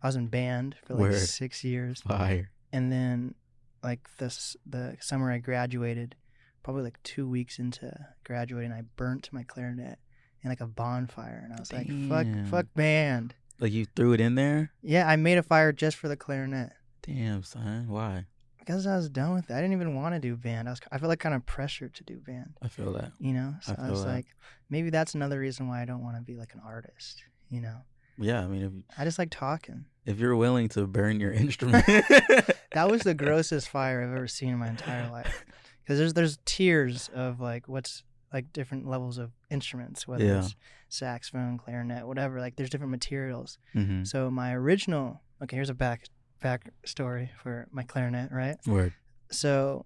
I 0.04 0.08
was 0.08 0.16
in 0.16 0.28
band 0.28 0.76
for 0.86 0.94
like 0.96 1.02
Word. 1.02 1.20
six 1.20 1.64
years. 1.64 2.02
Fire. 2.02 2.52
and 2.74 2.92
then 2.92 3.36
like 3.84 4.10
this 4.18 4.56
the 4.66 4.98
summer 5.00 5.32
I 5.32 5.38
graduated, 5.40 6.16
probably 6.64 6.84
like 6.84 7.02
two 7.04 7.28
weeks 7.28 7.60
into 7.60 7.94
graduating, 8.24 8.72
I 8.72 8.84
burnt 8.96 9.30
my 9.32 9.44
clarinet 9.44 10.00
in 10.44 10.50
like 10.50 10.62
a 10.62 10.68
bonfire, 10.68 11.42
and 11.44 11.54
I 11.54 11.60
was 11.60 11.72
like, 11.72 11.88
"Fuck, 12.10 12.28
fuck 12.50 12.66
band." 12.76 13.36
Like 13.60 13.72
you 13.74 13.86
threw 13.96 14.14
it 14.14 14.22
in 14.22 14.34
there? 14.36 14.72
Yeah, 14.82 15.08
I 15.08 15.16
made 15.18 15.38
a 15.38 15.44
fire 15.44 15.72
just 15.72 15.98
for 15.98 16.08
the 16.08 16.16
clarinet. 16.18 16.72
Damn, 17.04 17.44
son. 17.44 17.88
Why? 17.90 18.26
Because 18.62 18.88
I 18.88 18.96
was 18.96 19.10
done 19.10 19.34
with 19.34 19.50
it. 19.50 19.54
I 19.54 19.62
didn't 19.62 19.74
even 19.74 19.96
want 19.96 20.16
to 20.16 20.20
do 20.20 20.36
band. 20.38 20.68
I 20.70 20.72
was 20.72 20.80
I 20.92 20.98
felt 20.98 21.10
like 21.10 21.20
kind 21.20 21.36
of 21.36 21.46
pressured 21.46 21.94
to 21.96 22.04
do 22.04 22.18
band. 22.20 22.54
I 22.62 22.68
feel 22.70 22.94
that. 22.94 23.12
You 23.20 23.34
know, 23.34 23.56
so 23.62 23.76
I 23.78 23.88
I, 23.88 23.92
was 23.92 24.04
that. 24.04 24.10
like, 24.10 24.26
maybe 24.70 24.90
that's 24.90 25.14
another 25.16 25.40
reason 25.40 25.68
why 25.68 25.82
I 25.82 25.86
don't 25.86 26.02
want 26.04 26.16
to 26.16 26.22
be 26.22 26.38
like 26.38 26.54
an 26.54 26.62
artist. 26.66 27.24
You 27.50 27.60
know, 27.62 27.78
Yeah, 28.18 28.42
I 28.44 28.48
mean, 28.48 28.64
if 28.64 29.00
I 29.00 29.04
just 29.04 29.20
like 29.20 29.30
talking. 29.30 29.86
if 30.06 30.20
you're 30.20 30.36
willing 30.38 30.70
to 30.70 30.88
burn 30.88 31.20
your 31.20 31.32
instrument, 31.44 31.86
That 32.74 32.90
was 32.90 33.02
the 33.02 33.14
grossest 33.14 33.68
fire 33.68 34.02
I've 34.02 34.16
ever 34.16 34.28
seen 34.28 34.50
in 34.54 34.58
my 34.60 34.70
entire 34.70 35.10
life. 35.12 35.46
Because 35.84 35.98
there's 35.98 36.14
there's 36.14 36.38
tiers 36.46 37.10
of 37.14 37.40
like 37.42 37.68
what's 37.68 38.04
like 38.32 38.54
different 38.54 38.88
levels 38.88 39.18
of 39.18 39.32
instruments, 39.50 40.08
whether 40.08 40.24
Yeah. 40.24 40.38
it's 40.40 40.56
saxophone, 40.90 41.58
clarinet, 41.58 42.06
whatever. 42.08 42.40
Like 42.40 42.56
there's 42.56 42.70
different 42.70 42.92
materials. 42.92 43.58
hmm 43.74 44.04
So 44.04 44.30
my 44.30 44.54
original 44.54 45.22
okay, 45.44 45.56
here's 45.58 45.72
a 45.72 45.74
back 45.74 46.06
back 46.42 46.72
story 46.86 47.32
for 47.42 47.68
my 47.72 47.84
clarinet, 47.84 48.32
right? 48.32 48.58
word. 48.68 48.94
So 49.32 49.86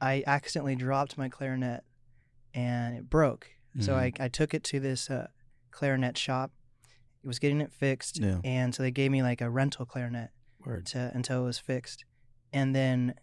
I 0.00 0.22
accidentally 0.26 0.76
dropped 0.76 1.18
my 1.18 1.28
clarinet 1.28 1.84
and 2.54 2.96
it 2.96 3.10
broke. 3.10 3.50
So 3.80 3.94
I. 3.94 4.12
I 4.18 4.28
took 4.28 4.54
it 4.54 4.64
to 4.64 4.80
this 4.80 5.08
uh, 5.10 5.28
clarinet 5.70 6.16
shop. 6.18 6.50
It 7.22 7.26
was 7.26 7.38
getting 7.38 7.60
it 7.60 7.72
fixed, 7.72 8.18
Yeah. 8.18 8.38
and 8.42 8.74
so 8.74 8.82
they 8.82 8.90
gave 8.90 9.10
me 9.10 9.22
like 9.22 9.40
a 9.40 9.50
rental 9.50 9.84
clarinet 9.86 10.30
to 10.86 11.12
until 11.14 11.42
it 11.42 11.44
was 11.44 11.58
fixed. 11.58 12.04
And 12.52 12.74
then 12.74 13.14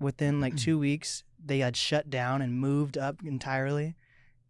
within 0.00 0.40
like 0.40 0.56
two 0.56 0.78
weeks, 0.78 1.24
they 1.44 1.58
had 1.58 1.76
shut 1.76 2.08
down 2.08 2.40
and 2.40 2.54
moved 2.58 2.96
up 2.96 3.16
entirely. 3.24 3.94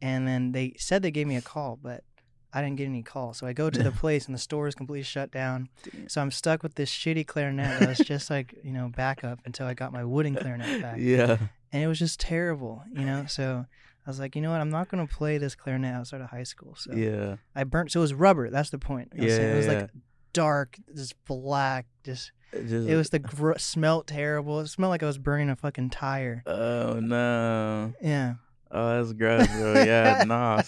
And 0.01 0.29
then 0.29 0.53
they 0.53 0.75
said 0.79 1.03
they 1.03 1.11
gave 1.11 1.27
me 1.27 1.37
a 1.37 1.41
call, 1.43 1.77
but 1.83 2.05
I 2.53 2.63
didn't 2.63 2.77
get 2.77 2.87
any 2.87 3.03
call. 3.03 3.35
So 3.35 3.47
I 3.47 3.53
go 3.53 3.69
to 3.71 3.83
the 3.83 3.91
place 4.03 4.27
and 4.27 4.35
the 4.35 4.39
store 4.39 4.69
is 4.69 4.75
completely 4.75 5.03
shut 5.03 5.31
down. 5.31 5.69
So 6.07 6.21
I'm 6.23 6.31
stuck 6.31 6.63
with 6.63 6.75
this 6.77 6.91
shitty 6.91 7.27
clarinet 7.27 7.81
that 7.81 7.89
was 7.89 7.99
just 7.99 8.31
like, 8.31 8.55
you 8.63 8.73
know, 8.73 8.91
backup 8.95 9.41
until 9.45 9.67
I 9.67 9.75
got 9.75 9.93
my 9.93 10.05
wooden 10.05 10.35
clarinet 10.41 10.81
back. 10.81 10.97
Yeah. 10.99 11.37
And 11.73 11.83
it 11.83 11.87
was 11.87 11.99
just 11.99 12.19
terrible, 12.21 12.83
you 12.93 13.05
know? 13.05 13.27
So 13.27 13.67
I 14.07 14.11
was 14.11 14.19
like, 14.19 14.35
you 14.35 14.41
know 14.41 14.51
what? 14.51 14.61
I'm 14.63 14.71
not 14.71 14.89
going 14.89 15.07
to 15.07 15.13
play 15.15 15.37
this 15.37 15.55
clarinet 15.55 15.95
outside 15.95 16.23
of 16.23 16.31
high 16.31 16.43
school. 16.45 16.75
So 16.77 16.95
Yeah. 16.95 17.37
I 17.55 17.65
burnt. 17.65 17.93
So 17.93 18.01
it 18.01 18.03
was 18.03 18.15
rubber. 18.15 18.49
That's 18.49 18.71
the 18.71 18.79
point. 18.79 19.13
I 19.19 19.25
was 19.25 19.35
saying. 19.35 19.47
Yeah, 19.49 19.53
It 19.53 19.57
was 19.57 19.67
yeah. 19.67 19.73
like 19.83 19.91
dark, 20.33 20.79
just 20.97 21.23
black, 21.27 21.87
just 22.05 22.33
It 22.53 22.67
just. 22.69 22.89
it 22.89 22.97
was 22.97 23.11
the 23.11 23.19
gr- 23.19 23.59
smelled 23.59 24.07
terrible. 24.07 24.61
It 24.61 24.69
smelled 24.69 24.91
like 24.91 25.03
I 25.03 25.07
was 25.07 25.19
burning 25.19 25.51
a 25.51 25.57
fucking 25.57 25.91
tire. 25.91 26.43
Oh 26.47 26.99
no. 27.01 27.93
Yeah. 28.01 28.35
Oh, 28.71 28.97
that's 28.97 29.13
gross, 29.15 29.47
bro. 29.49 29.83
Yeah, 29.83 30.25
nah. 30.27 30.63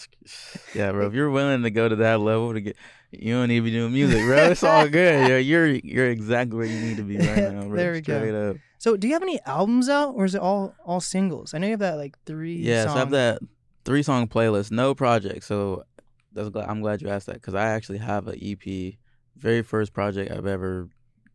Yeah, 0.75 0.93
bro. 0.93 1.07
If 1.07 1.15
you're 1.15 1.31
willing 1.31 1.63
to 1.63 1.71
go 1.71 1.89
to 1.89 1.97
that 1.97 2.21
level 2.21 2.55
to 2.55 2.61
get, 2.61 2.77
you 3.11 3.35
don't 3.35 3.49
need 3.49 3.57
to 3.59 3.63
be 3.65 3.71
doing 3.71 3.93
music, 3.93 4.25
bro. 4.25 4.51
It's 4.51 4.63
all 4.63 4.89
good. 4.89 5.29
You're 5.29 5.39
you're, 5.39 5.67
you're 5.67 6.11
exactly 6.11 6.57
where 6.57 6.67
you 6.67 6.81
need 6.81 6.97
to 6.97 7.03
be 7.03 7.19
right 7.19 7.53
now, 7.53 7.63
bro. 7.63 7.77
There 7.77 7.93
we 7.93 8.01
go. 8.01 8.51
Up. 8.51 8.57
So, 8.79 8.97
do 8.97 9.07
you 9.07 9.13
have 9.13 9.23
any 9.23 9.41
albums 9.45 9.89
out, 9.89 10.15
or 10.15 10.25
is 10.25 10.35
it 10.35 10.41
all 10.41 10.75
all 10.85 11.01
singles? 11.01 11.53
I 11.53 11.59
know 11.59 11.67
you 11.67 11.73
have 11.73 11.81
that 11.81 11.97
like 11.97 12.17
three. 12.25 12.57
Yeah, 12.57 12.85
so 12.85 12.93
I 12.93 12.99
have 12.99 13.11
that 13.11 13.41
three 13.85 14.03
song 14.03 14.29
playlist, 14.29 14.71
no 14.71 14.95
project. 14.95 15.45
So 15.45 15.85
that's 16.33 16.49
glad 16.49 16.69
I'm 16.69 16.81
glad 16.81 17.03
you 17.03 17.09
asked 17.09 17.27
that 17.27 17.35
because 17.35 17.55
I 17.55 17.67
actually 17.69 17.99
have 17.99 18.29
an 18.29 18.39
EP, 18.41 18.95
very 19.37 19.63
first 19.63 19.93
project 19.93 20.31
I've 20.31 20.47
ever 20.47 20.89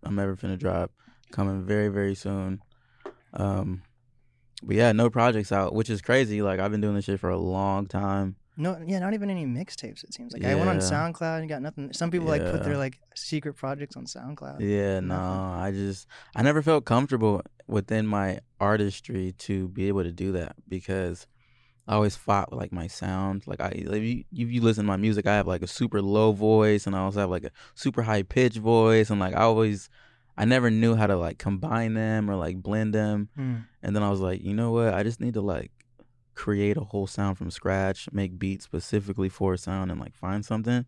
I'm 0.04 0.18
ever 0.18 0.36
finna 0.36 0.58
drop, 0.58 0.92
coming 1.32 1.64
very 1.64 1.90
very 1.90 2.16
soon. 2.16 2.62
Um, 3.34 3.84
but 4.64 4.76
yeah, 4.76 4.92
no 4.92 5.10
projects 5.10 5.52
out, 5.52 5.74
which 5.74 5.90
is 5.90 6.02
crazy. 6.02 6.42
Like 6.42 6.60
I've 6.60 6.72
been 6.72 6.82
doing 6.82 6.96
this 6.96 7.06
shit 7.06 7.20
for 7.20 7.30
a 7.30 7.38
long 7.38 7.88
time. 7.88 8.36
No, 8.58 8.82
yeah, 8.86 9.00
not 9.00 9.14
even 9.14 9.30
any 9.30 9.46
mixtapes. 9.46 10.04
It 10.06 10.14
seems 10.14 10.32
like 10.32 10.46
I 10.46 10.56
went 10.56 10.70
on 10.70 10.78
SoundCloud 10.78 11.40
and 11.40 11.50
got 11.50 11.62
nothing. 11.62 11.92
Some 11.92 12.10
people 12.10 12.28
like 12.28 12.42
put 12.42 12.64
their 12.64 12.78
like 12.78 13.00
secret 13.14 13.56
projects 13.56 13.98
on 13.98 14.06
SoundCloud. 14.06 14.62
Yeah, 14.62 15.02
no, 15.02 15.16
Nothing. 15.16 15.62
I 15.62 15.72
just 15.72 16.08
I 16.36 16.42
never 16.42 16.62
felt 16.62 16.86
comfortable 16.86 17.42
within 17.68 18.08
my 18.08 18.40
artistry 18.60 19.34
to 19.40 19.68
be 19.70 19.88
able 19.88 20.04
to 20.04 20.12
do 20.12 20.32
that 20.34 20.56
because 20.70 21.28
I 21.88 21.96
always 21.96 22.16
fought 22.16 22.50
with 22.50 22.60
like 22.60 22.72
my 22.72 22.88
sound. 22.88 23.44
Like 23.46 23.60
I, 23.60 23.70
if 23.76 24.04
you, 24.04 24.24
if 24.32 24.50
you 24.50 24.62
listen 24.62 24.86
to 24.86 24.88
my 24.88 24.98
music, 24.98 25.28
I 25.28 25.36
have 25.36 25.48
like 25.48 25.62
a 25.62 25.68
super 25.68 26.02
low 26.02 26.32
voice, 26.32 26.88
and 26.88 26.96
I 26.96 27.00
also 27.00 27.20
have 27.20 27.30
like 27.30 27.44
a 27.44 27.52
super 27.74 28.04
high 28.04 28.24
pitch 28.24 28.56
voice, 28.56 29.10
and 29.10 29.20
like 29.20 29.36
I 29.36 29.42
always, 29.42 29.90
I 30.38 30.46
never 30.46 30.70
knew 30.70 30.96
how 30.96 31.08
to 31.08 31.16
like 31.16 31.38
combine 31.38 31.94
them 31.94 32.30
or 32.30 32.36
like 32.36 32.62
blend 32.62 32.94
them. 32.94 33.30
Hmm. 33.36 33.56
And 33.82 33.96
then 33.96 34.04
I 34.04 34.10
was 34.10 34.20
like, 34.20 34.42
you 34.44 34.54
know 34.54 34.72
what? 34.72 34.94
I 34.94 35.04
just 35.04 35.22
need 35.22 35.36
to 35.36 35.42
like 35.42 35.72
create 36.34 36.78
a 36.78 36.82
whole 36.84 37.08
sound 37.08 37.38
from 37.38 37.50
scratch, 37.52 38.10
make 38.12 38.38
beats 38.38 38.66
specifically 38.66 39.30
for 39.30 39.54
a 39.54 39.58
sound, 39.58 39.92
and 39.92 40.00
like 40.00 40.16
find 40.16 40.44
something. 40.46 40.86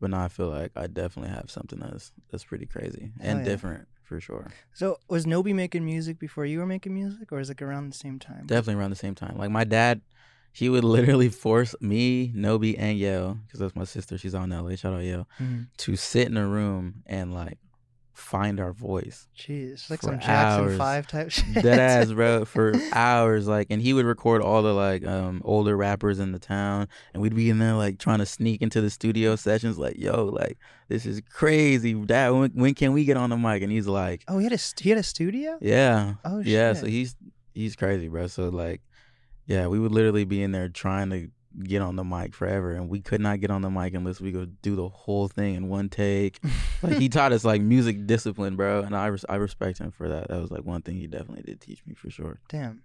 But 0.00 0.10
now 0.10 0.24
I 0.24 0.28
feel 0.28 0.48
like 0.48 0.72
I 0.76 0.86
definitely 0.86 1.30
have 1.32 1.50
something 1.50 1.78
that's 1.78 2.12
that's 2.30 2.44
pretty 2.44 2.66
crazy 2.66 3.12
Hell 3.20 3.30
and 3.30 3.38
yeah. 3.40 3.44
different 3.44 3.86
for 4.02 4.18
sure. 4.20 4.50
So, 4.72 4.96
was 5.08 5.24
Nobi 5.26 5.54
making 5.54 5.84
music 5.84 6.18
before 6.18 6.44
you 6.44 6.58
were 6.58 6.66
making 6.66 6.94
music, 6.94 7.30
or 7.30 7.38
is 7.38 7.50
it 7.50 7.62
around 7.62 7.90
the 7.92 7.96
same 7.96 8.18
time? 8.18 8.46
Definitely 8.46 8.80
around 8.80 8.90
the 8.90 8.96
same 8.96 9.14
time. 9.14 9.36
Like 9.36 9.50
my 9.50 9.62
dad, 9.64 10.00
he 10.52 10.68
would 10.68 10.82
literally 10.96 11.28
force 11.28 11.74
me, 11.80 12.32
Nobi, 12.34 12.74
and 12.78 12.98
Yale, 12.98 13.38
because 13.46 13.60
that's 13.60 13.76
my 13.76 13.84
sister. 13.84 14.18
She's 14.18 14.34
on 14.34 14.50
LA. 14.50 14.74
Shout 14.74 14.94
out 14.94 15.02
Yale 15.04 15.28
Mhm. 15.40 15.68
to 15.76 15.94
sit 15.96 16.26
in 16.28 16.36
a 16.36 16.46
room 16.48 17.02
and 17.06 17.32
like 17.32 17.58
find 18.12 18.60
our 18.60 18.72
voice. 18.72 19.28
Jeez, 19.38 19.88
like 19.90 20.02
some 20.02 20.18
Jackson 20.18 20.64
hours. 20.64 20.76
Five 20.78 21.06
type 21.06 21.30
shit. 21.32 21.62
Dead 21.62 21.78
ass, 21.78 22.12
bro, 22.12 22.44
for 22.44 22.72
hours. 22.92 23.46
Like, 23.48 23.68
and 23.70 23.80
he 23.80 23.92
would 23.92 24.04
record 24.06 24.42
all 24.42 24.62
the 24.62 24.72
like 24.74 25.06
um 25.06 25.42
older 25.44 25.76
rappers 25.76 26.18
in 26.18 26.32
the 26.32 26.38
town, 26.38 26.88
and 27.14 27.22
we'd 27.22 27.34
be 27.34 27.50
in 27.50 27.58
there 27.58 27.74
like 27.74 27.98
trying 27.98 28.18
to 28.18 28.26
sneak 28.26 28.62
into 28.62 28.80
the 28.80 28.90
studio 28.90 29.36
sessions. 29.36 29.78
Like, 29.78 29.96
yo, 29.98 30.24
like 30.26 30.58
this 30.88 31.06
is 31.06 31.20
crazy, 31.32 31.94
Dad. 31.94 32.30
When, 32.30 32.50
when 32.50 32.74
can 32.74 32.92
we 32.92 33.04
get 33.04 33.16
on 33.16 33.30
the 33.30 33.36
mic? 33.36 33.62
And 33.62 33.70
he's 33.72 33.86
like, 33.86 34.24
Oh, 34.28 34.38
he 34.38 34.44
had 34.44 34.52
a 34.52 34.58
st- 34.58 34.80
he 34.84 34.90
had 34.90 34.98
a 34.98 35.02
studio. 35.02 35.58
yeah, 35.60 36.14
Oh 36.24 36.42
shit. 36.42 36.52
yeah. 36.52 36.72
So 36.74 36.86
he's 36.86 37.14
he's 37.54 37.76
crazy, 37.76 38.08
bro. 38.08 38.26
So 38.26 38.48
like, 38.48 38.80
yeah, 39.46 39.66
we 39.66 39.78
would 39.78 39.92
literally 39.92 40.24
be 40.24 40.42
in 40.42 40.52
there 40.52 40.68
trying 40.68 41.10
to 41.10 41.28
get 41.64 41.82
on 41.82 41.96
the 41.96 42.04
mic 42.04 42.34
forever, 42.34 42.72
and 42.72 42.88
we 42.88 43.00
could 43.00 43.20
not 43.20 43.40
get 43.40 43.50
on 43.50 43.62
the 43.62 43.70
mic 43.70 43.94
unless 43.94 44.20
we 44.20 44.32
could 44.32 44.60
do 44.62 44.76
the 44.76 44.88
whole 44.88 45.28
thing 45.28 45.54
in 45.54 45.68
one 45.68 45.88
take. 45.88 46.38
like 46.82 46.98
he 46.98 47.08
taught 47.08 47.32
us 47.32 47.44
like 47.44 47.60
music 47.62 48.06
discipline, 48.06 48.56
bro, 48.56 48.82
and 48.82 48.96
I 48.96 49.06
res- 49.06 49.24
I 49.28 49.36
respect 49.36 49.78
him 49.78 49.90
for 49.90 50.08
that. 50.08 50.28
That 50.28 50.40
was 50.40 50.50
like 50.50 50.64
one 50.64 50.82
thing 50.82 50.96
he 50.96 51.06
definitely 51.06 51.42
did 51.42 51.60
teach 51.60 51.84
me 51.86 51.94
for 51.94 52.10
sure. 52.10 52.40
Damn. 52.48 52.82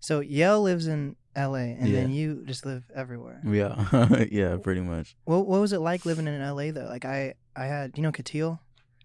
So 0.00 0.20
Yale 0.20 0.62
lives 0.62 0.86
in 0.86 1.16
L.A. 1.34 1.76
and 1.78 1.94
then 1.94 2.10
you 2.10 2.42
just 2.46 2.64
live 2.64 2.84
everywhere. 2.94 3.42
Yeah, 3.44 4.24
yeah, 4.30 4.56
pretty 4.56 4.80
much. 4.80 5.16
What 5.24 5.46
What 5.46 5.60
was 5.60 5.72
it 5.74 5.80
like 5.80 6.06
living 6.06 6.26
in 6.26 6.40
L.A. 6.40 6.70
though? 6.70 6.86
Like 6.86 7.04
I 7.04 7.34
I 7.54 7.66
had 7.66 7.96
you 7.96 8.02
know 8.02 8.12
Katil. 8.12 8.58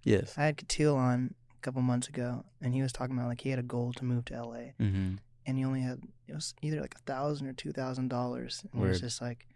Yes. 0.03 0.33
I 0.37 0.45
had 0.45 0.57
Katil 0.57 0.95
on 0.95 1.35
a 1.53 1.61
couple 1.61 1.81
months 1.81 2.07
ago, 2.07 2.45
and 2.61 2.73
he 2.73 2.81
was 2.81 2.91
talking 2.91 3.15
about 3.17 3.27
like 3.27 3.41
he 3.41 3.49
had 3.49 3.59
a 3.59 3.63
goal 3.63 3.91
to 3.93 4.05
move 4.05 4.25
to 4.25 4.33
L.A. 4.33 4.73
hmm 4.79 5.15
and 5.45 5.57
he 5.57 5.65
only 5.65 5.81
had 5.81 5.99
it 6.27 6.33
was 6.33 6.53
either 6.61 6.79
like 6.81 6.95
a 6.95 7.03
thousand 7.11 7.47
or 7.47 7.53
two 7.53 7.71
thousand 7.71 8.07
dollars. 8.09 8.63
And 8.71 8.81
he 8.81 8.87
was 8.87 9.01
just 9.01 9.21
like, 9.21 9.47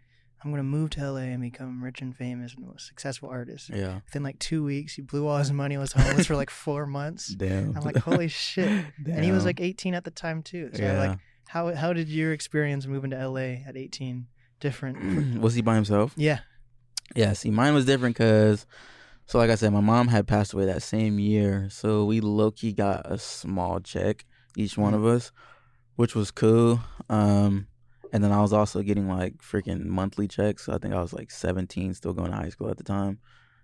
I'm 0.44 0.50
gonna 0.50 0.62
move 0.62 0.90
to 0.90 1.10
LA 1.10 1.20
and 1.20 1.40
become 1.40 1.82
rich 1.82 2.02
and 2.02 2.14
famous 2.14 2.54
and 2.54 2.66
a 2.74 2.78
successful 2.78 3.28
artist. 3.28 3.70
Yeah. 3.72 4.00
Within 4.06 4.22
like 4.22 4.38
two 4.38 4.62
weeks, 4.64 4.94
he 4.94 5.02
blew 5.02 5.26
all 5.26 5.38
his 5.38 5.52
money. 5.52 5.76
Was 5.78 5.92
homeless 5.92 6.26
for 6.26 6.36
like 6.36 6.50
four 6.50 6.86
months. 6.86 7.28
Damn. 7.36 7.76
I'm 7.76 7.82
like, 7.84 7.96
holy 7.96 8.28
shit! 8.28 8.68
Damn. 9.02 9.14
And 9.16 9.24
he 9.24 9.32
was 9.32 9.44
like 9.44 9.60
18 9.60 9.94
at 9.94 10.04
the 10.04 10.10
time 10.10 10.42
too. 10.42 10.70
So 10.74 10.82
yeah. 10.82 10.98
like, 11.08 11.18
how 11.48 11.74
how 11.74 11.92
did 11.92 12.08
your 12.08 12.32
experience 12.32 12.86
moving 12.86 13.10
to 13.10 13.28
LA 13.28 13.62
at 13.66 13.76
18 13.76 14.26
different? 14.60 15.40
was 15.40 15.54
he 15.54 15.62
by 15.62 15.74
himself? 15.74 16.12
yeah. 16.16 16.40
Yeah. 17.14 17.32
See, 17.34 17.50
mine 17.50 17.72
was 17.72 17.86
different 17.86 18.16
because, 18.16 18.66
so 19.26 19.38
like 19.38 19.48
I 19.50 19.54
said, 19.54 19.72
my 19.72 19.80
mom 19.80 20.08
had 20.08 20.26
passed 20.26 20.52
away 20.52 20.64
that 20.66 20.82
same 20.82 21.18
year, 21.20 21.68
so 21.70 22.04
we 22.04 22.20
low 22.20 22.50
key 22.50 22.72
got 22.72 23.10
a 23.10 23.16
small 23.16 23.78
check 23.80 24.24
each 24.56 24.76
one 24.76 24.92
Mm. 24.92 24.96
of 24.96 25.06
us, 25.06 25.30
which 25.96 26.14
was 26.14 26.30
cool. 26.30 26.80
Um, 27.10 27.66
and 28.12 28.22
then 28.22 28.32
I 28.32 28.40
was 28.40 28.52
also 28.52 28.82
getting 28.82 29.08
like 29.08 29.38
freaking 29.38 29.84
monthly 29.86 30.28
checks. 30.28 30.68
I 30.68 30.78
think 30.78 30.94
I 30.94 31.00
was 31.00 31.12
like 31.12 31.30
17, 31.30 31.94
still 31.94 32.12
going 32.12 32.30
to 32.30 32.36
high 32.36 32.48
school 32.50 32.70
at 32.70 32.76
the 32.78 32.84
time, 32.84 33.18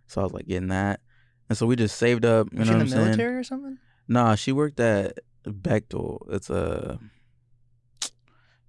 so 0.06 0.20
I 0.20 0.24
was 0.24 0.32
like 0.32 0.46
getting 0.46 0.68
that. 0.68 1.00
And 1.48 1.56
so 1.56 1.66
we 1.66 1.76
just 1.76 1.96
saved 1.96 2.24
up. 2.24 2.48
You 2.52 2.60
Was 2.60 2.68
know 2.68 2.74
in 2.76 2.80
I'm 2.82 2.86
the 2.86 2.92
saying? 2.92 3.04
military 3.04 3.36
or 3.36 3.44
something? 3.44 3.78
Nah, 4.08 4.34
she 4.34 4.52
worked 4.52 4.80
at 4.80 5.18
Bechtel. 5.46 6.18
It's 6.32 6.50
a, 6.50 6.98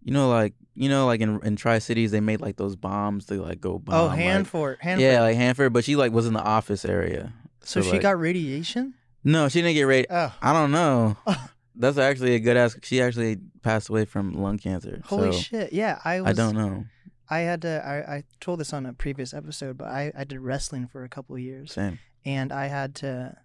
you 0.04 0.12
know, 0.13 0.30
like 0.30 0.54
you 0.76 0.89
know, 0.89 1.06
like 1.06 1.21
in 1.21 1.39
in 1.43 1.56
Tri 1.56 1.80
Cities, 1.80 2.12
they 2.12 2.19
made 2.19 2.41
like 2.41 2.58
those 2.58 2.76
bombs. 2.76 3.26
They 3.28 3.38
like 3.38 3.62
go 3.62 3.80
bomb. 3.80 3.95
oh, 3.95 4.06
like- 4.08 4.19
Hanford. 4.19 4.78
Hanford. 4.82 5.02
yeah, 5.04 5.21
like 5.21 5.36
Hanford, 5.38 5.71
but 5.73 5.84
she 5.86 5.95
like 5.95 6.12
was 6.12 6.28
in 6.28 6.34
the 6.34 6.41
office 6.43 6.84
area. 6.86 7.34
So, 7.63 7.82
so, 7.82 7.86
she 7.88 7.91
like- 7.93 8.02
got 8.02 8.19
radiation. 8.19 8.93
No, 9.23 9.47
she 9.47 9.62
didn't 9.62 9.76
get 9.76 9.84
ready. 9.84 10.06
Oh, 10.10 10.34
I 10.41 10.52
don't 10.52 10.71
know. 10.71 11.15
That's 11.75 11.97
actually 11.97 12.36
a 12.36 12.39
good 12.39 12.57
ask. 12.57 12.83
She 12.86 13.01
actually 13.01 13.38
passed 13.62 13.89
away 13.89 14.05
from 14.05 14.33
lung 14.33 14.57
cancer. 14.59 15.01
holy 15.05 15.31
so 15.31 15.38
shit! 15.39 15.73
Yeah, 15.73 15.99
I 16.05 16.21
was. 16.21 16.29
I 16.29 16.33
don't 16.33 16.55
know. 16.55 16.86
I 17.29 17.39
had 17.39 17.62
to. 17.63 17.81
I, 17.86 18.15
I 18.17 18.23
told 18.39 18.59
this 18.59 18.73
on 18.73 18.86
a 18.86 18.93
previous 18.93 19.33
episode, 19.33 19.77
but 19.77 19.88
I, 19.88 20.12
I 20.15 20.23
did 20.23 20.39
wrestling 20.39 20.88
for 20.88 21.03
a 21.03 21.09
couple 21.09 21.36
of 21.36 21.41
years, 21.41 21.73
Same. 21.73 21.97
and 22.25 22.51
I 22.51 22.67
had 22.67 22.93
to. 22.95 23.36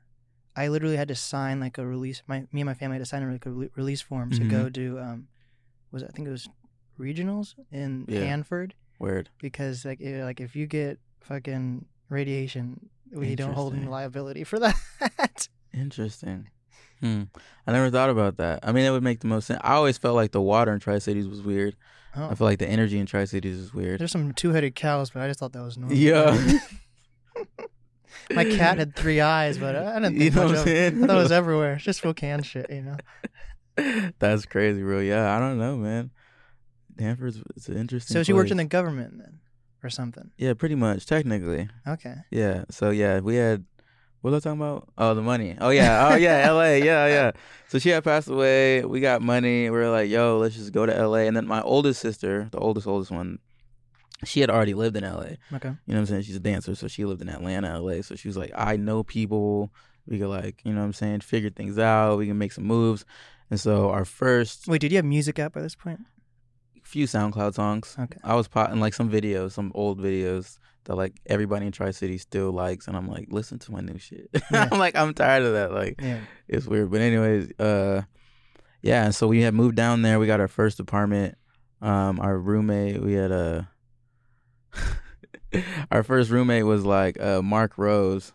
I 0.57 0.69
literally 0.69 0.97
had 0.97 1.09
to 1.09 1.15
sign 1.15 1.61
like 1.61 1.79
a 1.79 1.87
release. 1.87 2.23
My 2.27 2.41
me 2.53 2.61
and 2.61 2.67
my 2.67 2.75
family 2.75 2.97
had 2.97 3.03
to 3.03 3.07
sign 3.07 3.31
like 3.31 3.47
a 3.47 3.51
re- 3.51 3.71
release 3.77 4.01
form 4.03 4.31
to 4.33 4.41
Mhm. 4.41 4.51
go 4.51 4.69
do. 4.69 4.99
Um, 4.99 5.29
was 5.93 6.03
it, 6.03 6.11
I 6.13 6.13
think 6.15 6.29
it 6.29 6.33
was 6.33 6.49
regionals 6.99 7.55
in 7.73 8.05
Yeah. 8.09 8.21
Hanford 8.25 8.75
Word. 8.99 9.31
because 9.41 9.85
like 9.85 10.01
it, 10.01 10.23
like 10.25 10.41
if 10.41 10.55
you 10.57 10.67
get 10.67 10.99
fucking 11.21 11.87
radiation, 12.11 12.91
we 13.13 13.37
don't 13.37 13.55
hold 13.55 13.75
any 13.75 13.87
liability 13.87 14.43
for 14.45 14.59
that. 15.09 15.49
Interesting. 15.73 16.49
Hmm. 17.01 17.25
I 17.67 17.73
never 17.73 17.91
thought 17.91 18.11
about 18.11 18.39
that. 18.39 18.61
I 18.63 18.73
mean, 18.73 18.85
it 18.85 18.91
would 18.91 19.03
make 19.03 19.21
the 19.21 19.27
most 19.27 19.47
sense. 19.47 19.61
I 19.63 19.75
always 19.75 19.99
felt 19.99 20.17
like 20.17 20.33
the 20.33 20.41
water 20.41 20.73
in 20.73 20.81
Tri 20.81 20.99
Cities 20.99 21.29
was 21.29 21.43
weird. 21.43 21.77
Oh. 22.17 22.29
I 22.31 22.35
feel 22.35 22.47
like 22.47 22.59
the 22.59 22.69
energy 22.69 22.99
in 22.99 23.07
Tri 23.07 23.25
Cities 23.25 23.57
is 23.57 23.75
weird. 23.75 24.01
There's 24.01 24.11
some 24.11 24.33
two-headed 24.33 24.75
cows, 24.75 25.11
but 25.11 25.23
I 25.23 25.29
just 25.29 25.39
thought 25.39 25.53
that 25.53 25.63
was 25.63 25.77
normal. 25.79 25.97
Yeah. 25.97 26.37
My 28.31 28.45
cat 28.45 28.79
had 28.79 28.95
three 28.97 29.21
eyes, 29.21 29.59
but 29.59 29.77
I 29.77 29.97
I 29.97 30.01
didn't 30.01 30.19
think 30.19 30.25
You 30.25 30.31
know 30.31 30.49
much 30.49 30.51
what 30.51 30.59
I'm 30.59 30.63
of 30.63 30.69
it. 30.69 30.95
I 30.95 31.07
thought 31.07 31.17
it 31.17 31.23
was 31.23 31.33
everywhere. 31.33 31.75
It's 31.75 31.85
just 31.85 32.01
Spokane 32.01 32.43
shit, 32.43 32.71
you 32.71 32.83
know. 32.83 34.11
That's 34.19 34.45
crazy, 34.45 34.83
bro. 34.83 35.01
Yeah, 35.01 35.35
I 35.35 35.39
don't 35.39 35.59
know, 35.59 35.77
man. 35.77 36.11
Hanford's 36.99 37.41
it's 37.55 37.69
an 37.69 37.77
interesting. 37.77 38.15
So 38.15 38.23
she 38.23 38.33
worked 38.33 38.51
in 38.51 38.57
the 38.57 38.65
government 38.65 39.19
then, 39.19 39.39
or 39.83 39.91
something. 39.91 40.31
Yeah, 40.37 40.55
pretty 40.55 40.75
much, 40.75 41.07
technically. 41.07 41.69
Okay. 41.87 42.17
Yeah. 42.31 42.65
So 42.71 42.91
yeah, 42.91 43.21
we 43.21 43.37
had 43.37 43.65
what 44.21 44.33
was 44.33 44.45
I 44.45 44.51
talking 44.51 44.61
about? 44.61 44.89
Oh, 44.99 45.15
the 45.15 45.23
money. 45.23 45.57
Oh 45.61 45.71
yeah. 45.71 46.11
Oh 46.11 46.17
yeah, 46.17 46.51
LA. 46.51 46.73
Yeah, 46.73 47.05
oh, 47.05 47.07
yeah. 47.07 47.31
So 47.69 47.79
she 47.79 47.91
had 47.91 48.03
passed 48.03 48.29
away. 48.29 48.85
We 48.85 49.01
got 49.01 49.23
money. 49.23 49.71
We 49.71 49.77
were 49.77 49.91
like, 49.91 50.11
yo, 50.11 50.39
let's 50.39 50.57
just 50.57 50.73
go 50.73 50.87
to 50.87 51.07
LA. 51.07 51.19
And 51.19 51.37
then 51.37 51.47
my 51.47 51.63
oldest 51.63 52.01
sister, 52.01 52.49
the 52.51 52.59
oldest, 52.59 52.87
oldest 52.87 53.11
one, 53.11 53.39
she 54.25 54.41
had 54.41 54.51
already 54.51 54.75
lived 54.75 54.97
in 54.97 55.05
LA. 55.05 55.37
Okay. 55.55 55.69
You 55.69 55.95
know 55.95 55.95
what 55.95 55.99
I'm 55.99 56.07
saying? 56.07 56.23
She's 56.23 56.37
a 56.37 56.41
dancer, 56.41 56.75
so 56.75 56.89
she 56.89 57.05
lived 57.05 57.23
in 57.23 57.29
Atlanta, 57.29 57.81
LA. 57.81 58.03
So 58.03 58.17
she 58.17 58.29
was 58.29 58.37
like, 58.37 58.51
I 58.55 58.77
know 58.77 59.03
people. 59.03 59.73
We 60.07 60.19
could 60.19 60.29
like, 60.29 60.63
you 60.65 60.73
know 60.73 60.81
what 60.81 60.87
I'm 60.87 60.93
saying, 60.95 61.21
figure 61.21 61.51
things 61.51 61.79
out. 61.79 62.17
We 62.17 62.27
can 62.27 62.39
make 62.39 62.53
some 62.53 62.65
moves. 62.65 63.05
And 63.51 63.61
so 63.61 63.91
our 63.91 64.05
first 64.05 64.67
Wait, 64.67 64.81
did 64.81 64.91
you 64.91 64.97
have 64.97 65.05
music 65.05 65.39
out 65.39 65.53
by 65.53 65.61
this 65.61 65.75
point? 65.75 66.01
Few 66.89 67.05
SoundCloud 67.05 67.53
songs. 67.53 67.95
Okay. 67.99 68.19
I 68.25 68.35
was 68.35 68.49
potting 68.49 68.81
like 68.81 68.95
some 68.95 69.11
videos, 69.11 69.53
some 69.53 69.71
old 69.75 70.01
videos 70.01 70.59
that 70.85 70.95
like 70.97 71.21
everybody 71.27 71.67
in 71.67 71.73
Tri 71.73 71.91
City 71.91 72.17
still 72.17 72.51
likes, 72.51 72.89
and 72.89 72.97
I'm 72.97 73.07
like, 73.07 73.27
listen 73.31 73.59
to 73.59 73.73
my 73.73 73.81
new 73.81 73.99
shit. 73.99 74.31
Yeah. 74.51 74.69
I'm 74.73 74.79
like, 74.79 74.97
I'm 74.97 75.13
tired 75.13 75.43
of 75.43 75.53
that. 75.53 75.71
Like, 75.73 76.01
Yeah. 76.01 76.21
it's 76.49 76.67
weird, 76.67 76.91
but 76.91 77.03
anyways, 77.03 77.53
uh, 77.61 78.03
yeah. 78.81 79.11
So 79.11 79.27
we 79.27 79.43
had 79.43 79.53
moved 79.53 79.77
down 79.77 80.01
there. 80.01 80.19
We 80.19 80.27
got 80.27 80.41
our 80.41 80.49
first 80.49 80.81
apartment. 80.81 81.37
Um, 81.83 82.19
our 82.21 82.39
roommate, 82.39 83.03
we 83.03 83.13
had 83.13 83.33
a. 83.33 83.69
our 85.91 86.03
first 86.03 86.31
roommate 86.31 86.65
was 86.65 86.85
like 86.87 87.21
uh, 87.21 87.43
Marcc 87.43 87.77
Rose. 87.77 88.33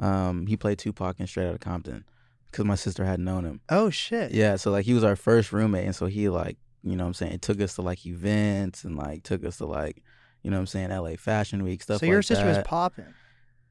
Um, 0.00 0.46
he 0.46 0.56
played 0.56 0.78
Tupac 0.78 1.20
in 1.20 1.26
Straight 1.26 1.48
Outta 1.48 1.58
Compton 1.58 2.04
because 2.50 2.64
my 2.64 2.76
sister 2.76 3.04
had 3.04 3.20
known 3.20 3.44
him. 3.44 3.60
Oh 3.68 3.90
shit. 3.90 4.32
Yeah, 4.32 4.56
so 4.56 4.70
like 4.70 4.86
he 4.86 4.94
was 4.94 5.04
our 5.04 5.16
first 5.16 5.52
roommate, 5.52 5.84
and 5.84 5.94
so 5.94 6.06
he 6.06 6.28
like, 6.30 6.56
you 6.82 6.96
know 6.96 7.04
what 7.04 7.08
I'm 7.08 7.14
saying, 7.14 7.32
It 7.32 7.42
took 7.42 7.60
us 7.60 7.74
to 7.74 7.82
like 7.82 8.04
events 8.06 8.84
and 8.84 8.96
like 8.96 9.22
took 9.22 9.44
us 9.44 9.58
to 9.58 9.66
like, 9.66 10.02
you 10.42 10.50
know 10.50 10.56
what 10.56 10.62
I'm 10.62 10.66
saying, 10.66 10.90
LA 10.90 11.16
Fashion 11.16 11.62
Week, 11.62 11.82
stuff 11.82 12.00
so 12.00 12.06
like 12.06 12.10
your 12.10 12.22
sister 12.22 12.46
was 12.46 12.58
popping. 12.64 13.06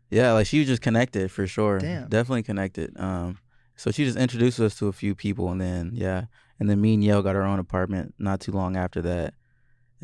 Yeah, 0.10 0.34
like 0.34 0.48
she 0.48 0.60
was 0.60 0.68
just 0.68 0.82
connected 0.82 1.32
for 1.32 1.48
sure. 1.48 1.80
Damn. 1.80 2.08
Definitely 2.10 2.44
connected. 2.44 2.98
Um 2.98 3.40
so 3.76 3.92
she 3.92 4.06
just 4.06 4.18
introduced 4.18 4.60
us 4.60 4.78
to 4.80 4.88
a 4.88 4.94
few 4.94 5.16
people 5.16 5.50
and 5.50 5.60
then 5.60 5.92
yeah. 5.94 6.26
And 6.60 6.70
then 6.70 6.80
me 6.80 6.94
and 6.94 7.04
Yale 7.04 7.24
got 7.24 7.36
our 7.36 7.44
own 7.44 7.60
apartment 7.60 8.14
not 8.20 8.40
too 8.40 8.52
long 8.52 8.78
after 8.78 9.02
that. 9.02 9.34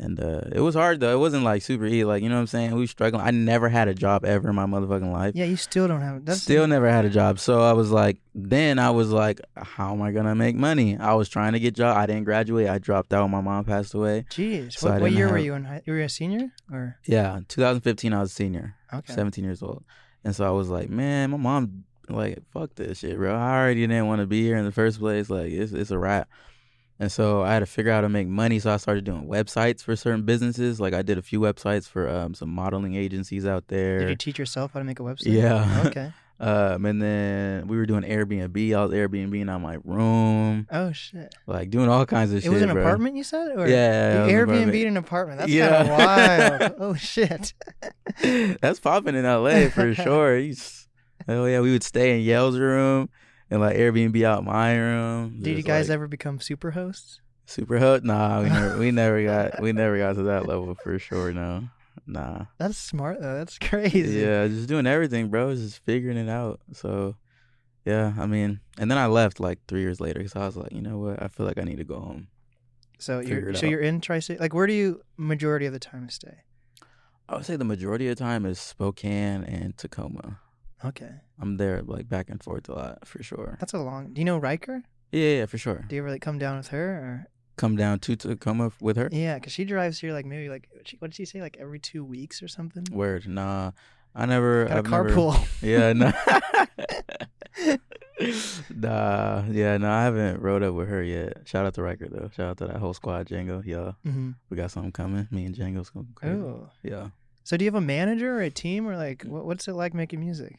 And 0.00 0.20
uh 0.20 0.42
it 0.52 0.60
was 0.60 0.76
hard 0.76 1.00
though. 1.00 1.12
It 1.12 1.18
wasn't 1.18 1.42
like 1.42 1.60
super 1.62 1.84
easy. 1.84 2.04
Like, 2.04 2.22
you 2.22 2.28
know 2.28 2.36
what 2.36 2.42
I'm 2.42 2.46
saying? 2.46 2.72
We 2.72 2.82
were 2.82 2.86
struggling. 2.86 3.24
I 3.26 3.32
never 3.32 3.68
had 3.68 3.88
a 3.88 3.94
job 3.94 4.24
ever 4.24 4.48
in 4.50 4.54
my 4.54 4.64
motherfucking 4.66 5.12
life. 5.12 5.32
Yeah, 5.34 5.46
you 5.46 5.56
still 5.56 5.88
don't 5.88 6.00
have. 6.00 6.24
That's 6.24 6.40
Still 6.42 6.68
never 6.68 6.88
had 6.88 7.04
a 7.04 7.10
job. 7.10 7.40
So 7.40 7.62
I 7.62 7.72
was 7.72 7.90
like, 7.90 8.18
then 8.32 8.78
I 8.78 8.90
was 8.90 9.10
like, 9.10 9.40
how 9.56 9.92
am 9.92 10.00
I 10.02 10.12
gonna 10.12 10.36
make 10.36 10.54
money? 10.54 10.96
I 10.96 11.14
was 11.14 11.28
trying 11.28 11.52
to 11.54 11.58
get 11.60 11.74
job. 11.74 11.96
I 11.96 12.06
didn't 12.06 12.24
graduate. 12.24 12.68
I 12.68 12.78
dropped 12.78 13.12
out. 13.12 13.22
when 13.22 13.32
My 13.32 13.40
mom 13.40 13.64
passed 13.64 13.92
away. 13.92 14.24
Jeez. 14.30 14.74
So 14.74 14.88
what 14.90 15.00
what 15.00 15.12
year 15.12 15.28
were 15.30 15.38
you 15.38 15.54
in? 15.54 15.64
High, 15.64 15.82
were 15.86 15.98
you 15.98 16.04
a 16.04 16.08
senior 16.08 16.52
or? 16.72 16.96
Yeah, 17.04 17.40
2015. 17.48 18.12
I 18.12 18.20
was 18.20 18.30
a 18.30 18.34
senior, 18.34 18.76
Okay. 18.94 19.12
17 19.12 19.42
years 19.44 19.62
old, 19.62 19.82
and 20.22 20.34
so 20.34 20.46
I 20.46 20.50
was 20.50 20.68
like, 20.68 20.90
man, 20.90 21.30
my 21.32 21.36
mom 21.38 21.84
like 22.08 22.38
fuck 22.52 22.74
this 22.76 23.00
shit, 23.00 23.16
bro. 23.16 23.34
I 23.34 23.58
already 23.58 23.80
didn't 23.86 24.06
want 24.06 24.20
to 24.20 24.26
be 24.26 24.42
here 24.42 24.56
in 24.56 24.64
the 24.64 24.72
first 24.72 25.00
place. 25.00 25.28
Like 25.28 25.50
it's 25.50 25.72
it's 25.72 25.90
a 25.90 25.98
wrap. 25.98 26.28
And 27.00 27.12
so 27.12 27.42
I 27.42 27.52
had 27.52 27.60
to 27.60 27.66
figure 27.66 27.92
out 27.92 27.96
how 27.96 28.00
to 28.02 28.08
make 28.08 28.26
money. 28.26 28.58
So 28.58 28.72
I 28.72 28.76
started 28.76 29.04
doing 29.04 29.28
websites 29.28 29.82
for 29.82 29.94
certain 29.94 30.22
businesses. 30.22 30.80
Like 30.80 30.94
I 30.94 31.02
did 31.02 31.16
a 31.16 31.22
few 31.22 31.38
websites 31.40 31.88
for 31.88 32.08
um, 32.08 32.34
some 32.34 32.48
modeling 32.48 32.96
agencies 32.96 33.46
out 33.46 33.68
there. 33.68 34.00
Did 34.00 34.08
you 34.10 34.16
teach 34.16 34.38
yourself 34.38 34.72
how 34.72 34.80
to 34.80 34.84
make 34.84 34.98
a 34.98 35.04
website? 35.04 35.32
Yeah. 35.32 35.82
Okay. 35.86 36.12
Um, 36.40 36.84
and 36.86 37.02
then 37.02 37.66
we 37.66 37.76
were 37.76 37.84
doing 37.86 38.04
Airbnb. 38.04 38.76
I 38.76 38.84
was 38.84 38.92
Airbnb 38.92 39.50
out 39.50 39.60
my 39.60 39.76
room, 39.82 40.68
Oh 40.70 40.92
shit. 40.92 41.34
like 41.48 41.68
doing 41.68 41.88
all 41.88 42.06
kinds 42.06 42.30
of 42.30 42.38
It 42.38 42.42
shit. 42.42 42.52
was 42.52 42.62
an 42.62 42.70
bro. 42.70 42.80
apartment 42.82 43.16
you 43.16 43.24
said, 43.24 43.58
or 43.58 43.66
Yeah, 43.66 44.24
you 44.26 44.30
it 44.30 44.30
an 44.30 44.46
Airbnb 44.46 44.60
apartment. 44.60 44.86
an 44.86 44.96
apartment. 44.98 45.38
That's 45.40 45.50
Yeah. 45.50 45.68
kind 45.84 45.90
of 45.90 46.60
wild. 46.60 46.74
oh 46.78 46.94
shit. 46.94 47.54
That's 48.60 48.78
popping 48.78 49.16
in 49.16 49.24
LA 49.24 49.68
for 49.68 49.92
sure. 49.96 50.36
He's, 50.36 50.86
oh 51.28 51.44
yeah, 51.46 51.58
we 51.58 51.72
would 51.72 51.82
stay 51.82 52.16
in 52.18 52.24
Yale's 52.24 52.56
room 52.58 53.08
and 53.50 53.60
like 53.60 53.76
Airbnb 53.76 54.22
out 54.24 54.44
my 54.44 54.76
room. 54.76 55.40
Did 55.40 55.56
you 55.56 55.62
guys 55.62 55.88
like, 55.88 55.94
ever 55.94 56.08
become 56.08 56.40
super 56.40 56.72
hosts? 56.72 57.20
super 57.48 57.78
hot? 57.78 58.04
Nah, 58.04 58.42
we 58.42 58.48
never, 58.48 58.78
we 58.78 58.90
never 58.90 59.24
got, 59.24 59.60
we 59.60 59.72
never 59.72 59.98
got 59.98 60.14
to 60.16 60.22
that 60.24 60.46
level 60.46 60.74
for 60.74 60.98
sure. 60.98 61.32
No, 61.32 61.68
nah. 62.06 62.46
That's 62.58 62.78
smart 62.78 63.20
though. 63.20 63.36
That's 63.36 63.58
crazy. 63.58 64.20
Yeah, 64.20 64.46
just 64.46 64.68
doing 64.68 64.86
everything, 64.86 65.28
bro. 65.28 65.54
Just 65.54 65.84
figuring 65.84 66.18
it 66.18 66.28
out. 66.28 66.60
So, 66.72 67.16
yeah, 67.84 68.12
I 68.18 68.26
mean, 68.26 68.60
and 68.78 68.90
then 68.90 68.98
I 68.98 69.06
left 69.06 69.40
like 69.40 69.58
three 69.66 69.80
years 69.80 70.00
later 70.00 70.18
because 70.20 70.36
I 70.36 70.46
was 70.46 70.56
like, 70.56 70.72
you 70.72 70.82
know 70.82 70.98
what? 70.98 71.22
I 71.22 71.28
feel 71.28 71.46
like 71.46 71.58
I 71.58 71.62
need 71.62 71.78
to 71.78 71.84
go 71.84 71.98
home. 71.98 72.28
So 72.98 73.20
you're 73.20 73.54
so 73.54 73.66
out. 73.66 73.70
you're 73.70 73.80
in 73.80 74.00
Tri 74.00 74.18
City. 74.18 74.38
Like, 74.38 74.54
where 74.54 74.66
do 74.66 74.72
you 74.72 75.02
majority 75.16 75.66
of 75.66 75.72
the 75.72 75.78
time 75.78 76.08
stay? 76.10 76.38
I 77.28 77.36
would 77.36 77.44
say 77.44 77.56
the 77.56 77.64
majority 77.64 78.08
of 78.08 78.16
the 78.16 78.24
time 78.24 78.46
is 78.46 78.58
Spokane 78.58 79.44
and 79.44 79.76
Tacoma. 79.76 80.40
Okay, 80.84 81.10
I'm 81.40 81.56
there 81.56 81.82
like 81.82 82.08
back 82.08 82.30
and 82.30 82.42
forth 82.42 82.68
a 82.68 82.72
lot 82.74 83.06
for 83.08 83.22
sure. 83.22 83.56
that's 83.60 83.72
a 83.74 83.78
long. 83.78 84.12
Do 84.12 84.20
you 84.20 84.24
know 84.24 84.38
Riker? 84.38 84.82
Yeah, 85.12 85.30
yeah, 85.30 85.46
for 85.46 85.58
sure. 85.58 85.84
Do 85.88 85.96
you 85.96 86.02
ever 86.02 86.10
like 86.10 86.22
come 86.22 86.38
down 86.38 86.56
with 86.58 86.68
her 86.68 86.88
or? 86.90 87.26
Come 87.56 87.74
down 87.74 87.98
to 88.00 88.14
Tacoma 88.14 88.70
with 88.80 88.96
her. 88.96 89.08
Yeah, 89.10 89.34
because 89.34 89.52
she 89.52 89.64
drives 89.64 89.98
here 89.98 90.12
like 90.12 90.24
maybe 90.26 90.48
like 90.48 90.68
she, 90.84 90.96
what 90.98 91.10
did 91.10 91.16
she 91.16 91.24
say 91.24 91.40
like 91.40 91.56
every 91.58 91.80
two 91.80 92.04
weeks 92.04 92.40
or 92.42 92.46
something? 92.48 92.86
Word, 92.92 93.26
nah. 93.26 93.72
I 94.14 94.26
never. 94.26 94.66
Got 94.66 94.74
a 94.74 94.78
I've 94.78 94.90
never- 94.90 95.10
carpool. 95.10 95.46
Yeah, 95.62 95.92
nah. 95.92 96.12
nah, 98.74 99.44
yeah, 99.50 99.76
no, 99.76 99.90
I 99.90 100.02
haven't 100.04 100.40
rode 100.40 100.62
up 100.62 100.74
with 100.74 100.88
her 100.88 101.02
yet. 101.02 101.42
Shout 101.46 101.66
out 101.66 101.74
to 101.74 101.82
Riker 101.82 102.08
though. 102.08 102.30
Shout 102.36 102.48
out 102.50 102.56
to 102.58 102.66
that 102.66 102.76
whole 102.76 102.94
squad, 102.94 103.26
Django. 103.28 103.64
Yeah, 103.64 103.92
hmm 104.04 104.32
we 104.50 104.56
got 104.56 104.70
something 104.70 104.92
coming. 104.92 105.28
Me 105.30 105.44
and 105.44 105.54
Django's 105.54 105.90
going 105.90 106.08
crazy. 106.14 106.36
Oh, 106.36 106.68
Yeah. 106.82 107.08
so 107.44 107.56
do 107.56 107.64
you 107.64 107.68
have 107.70 107.74
a 107.76 107.80
manager 107.80 108.36
or 108.38 108.42
a 108.42 108.50
team 108.50 108.86
or 108.88 108.96
like 108.96 109.24
what, 109.24 109.44
what's 109.46 109.68
it 109.68 109.72
like 109.74 109.94
making 109.94 110.20
music? 110.20 110.58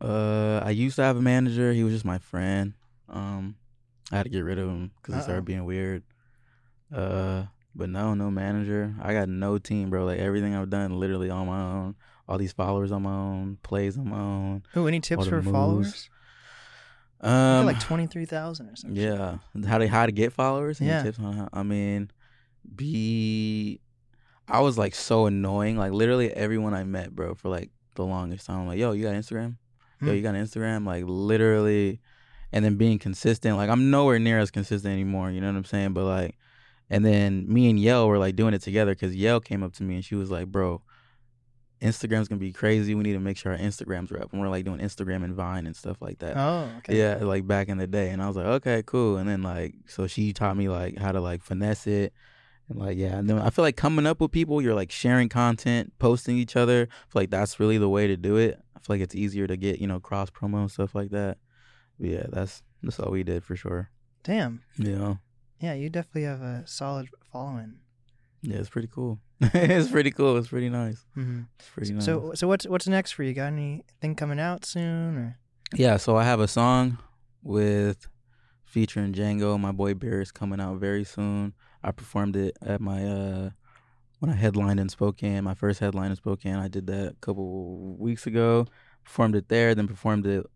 Uh, 0.00 0.60
I 0.62 0.70
used 0.70 0.96
to 0.96 1.02
have 1.02 1.16
a 1.16 1.22
manager. 1.22 1.72
He 1.72 1.82
was 1.84 1.92
just 1.92 2.04
my 2.04 2.18
friend. 2.18 2.74
Um, 3.08 3.56
I 4.12 4.16
had 4.18 4.24
to 4.24 4.30
get 4.30 4.40
rid 4.40 4.58
of 4.58 4.68
him 4.68 4.90
because 4.96 5.14
he 5.14 5.20
started 5.22 5.44
being 5.44 5.64
weird. 5.64 6.02
Uh, 6.94 7.44
but 7.74 7.88
no, 7.88 8.14
no 8.14 8.30
manager. 8.30 8.94
I 9.02 9.12
got 9.12 9.28
no 9.28 9.58
team, 9.58 9.90
bro. 9.90 10.04
Like 10.04 10.18
everything 10.18 10.54
I've 10.54 10.70
done, 10.70 10.98
literally 10.98 11.30
on 11.30 11.46
my 11.46 11.60
own. 11.60 11.94
All 12.28 12.38
these 12.38 12.52
followers 12.52 12.90
on 12.92 13.02
my 13.02 13.12
own, 13.12 13.58
plays 13.62 13.96
on 13.96 14.08
my 14.08 14.18
own. 14.18 14.62
Oh, 14.74 14.86
any 14.86 15.00
tips 15.00 15.26
for 15.26 15.36
moves. 15.36 15.50
followers? 15.50 16.10
Um, 17.20 17.64
like 17.66 17.80
twenty 17.80 18.06
three 18.06 18.26
thousand 18.26 18.68
or 18.68 18.76
something. 18.76 19.00
yeah, 19.00 19.38
how 19.66 19.78
to 19.78 19.88
how 19.88 20.04
to 20.06 20.12
get 20.12 20.32
followers? 20.32 20.80
Any 20.80 20.90
Yeah. 20.90 21.02
tips 21.02 21.18
on 21.18 21.32
how? 21.32 21.48
I 21.52 21.62
mean, 21.62 22.10
be. 22.74 23.80
I 24.48 24.60
was 24.60 24.76
like 24.78 24.94
so 24.94 25.26
annoying. 25.26 25.76
Like 25.76 25.92
literally 25.92 26.32
everyone 26.32 26.74
I 26.74 26.84
met, 26.84 27.14
bro, 27.14 27.34
for 27.34 27.48
like 27.48 27.70
the 27.94 28.04
longest 28.04 28.46
time. 28.46 28.60
I'm 28.60 28.66
like, 28.66 28.78
yo, 28.78 28.92
you 28.92 29.02
got 29.04 29.14
Instagram? 29.14 29.56
Yo, 30.00 30.08
Hmm. 30.08 30.14
you 30.14 30.22
got 30.22 30.34
Instagram? 30.34 30.86
Like 30.86 31.04
literally, 31.06 32.00
and 32.52 32.64
then 32.64 32.76
being 32.76 32.98
consistent. 32.98 33.56
Like 33.56 33.70
I'm 33.70 33.90
nowhere 33.90 34.18
near 34.18 34.38
as 34.38 34.50
consistent 34.50 34.92
anymore. 34.92 35.30
You 35.30 35.40
know 35.40 35.48
what 35.48 35.56
I'm 35.56 35.64
saying? 35.64 35.92
But 35.94 36.04
like, 36.04 36.36
and 36.90 37.04
then 37.04 37.50
me 37.52 37.68
and 37.70 37.78
Yell 37.80 38.06
were 38.08 38.18
like 38.18 38.36
doing 38.36 38.54
it 38.54 38.62
together 38.62 38.92
because 38.94 39.14
Yell 39.16 39.40
came 39.40 39.62
up 39.62 39.72
to 39.74 39.82
me 39.82 39.96
and 39.96 40.04
she 40.04 40.14
was 40.14 40.30
like, 40.30 40.46
bro. 40.48 40.82
Instagram's 41.82 42.26
gonna 42.26 42.38
be 42.38 42.52
crazy. 42.52 42.94
We 42.94 43.02
need 43.02 43.12
to 43.12 43.18
make 43.20 43.36
sure 43.36 43.52
our 43.52 43.58
Instagrams 43.58 44.10
are 44.10 44.22
up. 44.22 44.32
And 44.32 44.40
we're 44.40 44.48
like 44.48 44.64
doing 44.64 44.80
Instagram 44.80 45.22
and 45.24 45.34
Vine 45.34 45.66
and 45.66 45.76
stuff 45.76 46.00
like 46.00 46.18
that. 46.20 46.34
Oh, 46.36 46.70
okay. 46.78 46.96
Yeah, 46.98 47.16
like 47.22 47.46
back 47.46 47.68
in 47.68 47.76
the 47.76 47.86
day. 47.86 48.08
And 48.10 48.22
I 48.22 48.28
was 48.28 48.36
like, 48.36 48.46
okay, 48.46 48.82
cool. 48.86 49.18
And 49.18 49.28
then 49.28 49.42
like 49.42 49.74
so 49.86 50.06
she 50.06 50.32
taught 50.32 50.56
me 50.56 50.70
like 50.70 50.96
how 50.96 51.12
to 51.12 51.20
like 51.20 51.42
finesse 51.42 51.86
it. 51.86 52.14
And 52.70 52.78
like 52.78 52.96
yeah, 52.96 53.18
and 53.18 53.28
then 53.28 53.38
I 53.38 53.50
feel 53.50 53.62
like 53.62 53.76
coming 53.76 54.06
up 54.06 54.20
with 54.22 54.32
people, 54.32 54.62
you're 54.62 54.74
like 54.74 54.90
sharing 54.90 55.28
content, 55.28 55.92
posting 55.98 56.38
each 56.38 56.56
other. 56.56 56.88
Like 57.12 57.28
that's 57.30 57.60
really 57.60 57.76
the 57.76 57.90
way 57.90 58.06
to 58.06 58.16
do 58.16 58.36
it. 58.36 58.58
Feel 58.86 58.96
like 58.96 59.02
it's 59.02 59.14
easier 59.14 59.46
to 59.46 59.56
get, 59.56 59.80
you 59.80 59.86
know, 59.86 60.00
cross 60.00 60.30
promo 60.30 60.60
and 60.60 60.70
stuff 60.70 60.94
like 60.94 61.10
that. 61.10 61.38
But 61.98 62.08
yeah, 62.10 62.26
that's 62.28 62.62
that's 62.82 63.00
all 63.00 63.10
we 63.10 63.22
did 63.24 63.42
for 63.44 63.56
sure. 63.56 63.90
Damn. 64.22 64.62
Yeah. 64.78 65.14
Yeah, 65.60 65.74
you 65.74 65.88
definitely 65.90 66.24
have 66.24 66.40
a 66.42 66.62
solid 66.66 67.08
following. 67.32 67.76
Yeah, 68.42 68.58
it's 68.58 68.68
pretty 68.68 68.88
cool. 68.92 69.18
it's 69.40 69.90
pretty 69.90 70.10
cool. 70.10 70.36
It's 70.36 70.48
pretty 70.48 70.68
nice. 70.68 71.04
hmm 71.14 71.42
It's 71.58 71.68
pretty 71.70 71.92
nice. 71.94 72.04
So, 72.04 72.32
so 72.34 72.46
what's 72.46 72.66
what's 72.66 72.86
next 72.86 73.12
for 73.12 73.22
you? 73.22 73.32
Got 73.34 73.46
anything 73.52 74.14
coming 74.14 74.38
out 74.38 74.64
soon? 74.64 75.16
Or 75.16 75.38
Yeah, 75.74 75.96
so 75.96 76.16
I 76.16 76.24
have 76.24 76.40
a 76.40 76.48
song 76.48 76.98
with 77.42 78.06
featuring 78.64 79.12
Django. 79.14 79.58
My 79.58 79.72
boy 79.72 79.94
Bear 79.94 80.20
is 80.20 80.30
coming 80.32 80.60
out 80.60 80.78
very 80.78 81.04
soon. 81.04 81.54
I 81.82 81.90
performed 81.92 82.36
it 82.36 82.56
at 82.62 82.80
my 82.80 83.04
uh 83.06 83.50
when 84.18 84.30
I 84.30 84.34
headlined 84.34 84.80
in 84.80 84.88
Spokane. 84.88 85.44
My 85.44 85.54
first 85.54 85.80
headline 85.80 86.10
in 86.10 86.16
Spokane. 86.16 86.56
I 86.56 86.68
did 86.68 86.86
that 86.88 87.12
a 87.12 87.16
couple 87.20 87.96
weeks 87.98 88.26
ago. 88.26 88.66
Performed 89.04 89.36
it 89.36 89.48
there, 89.48 89.74
then 89.74 89.86
performed 89.86 90.26
it 90.26 90.46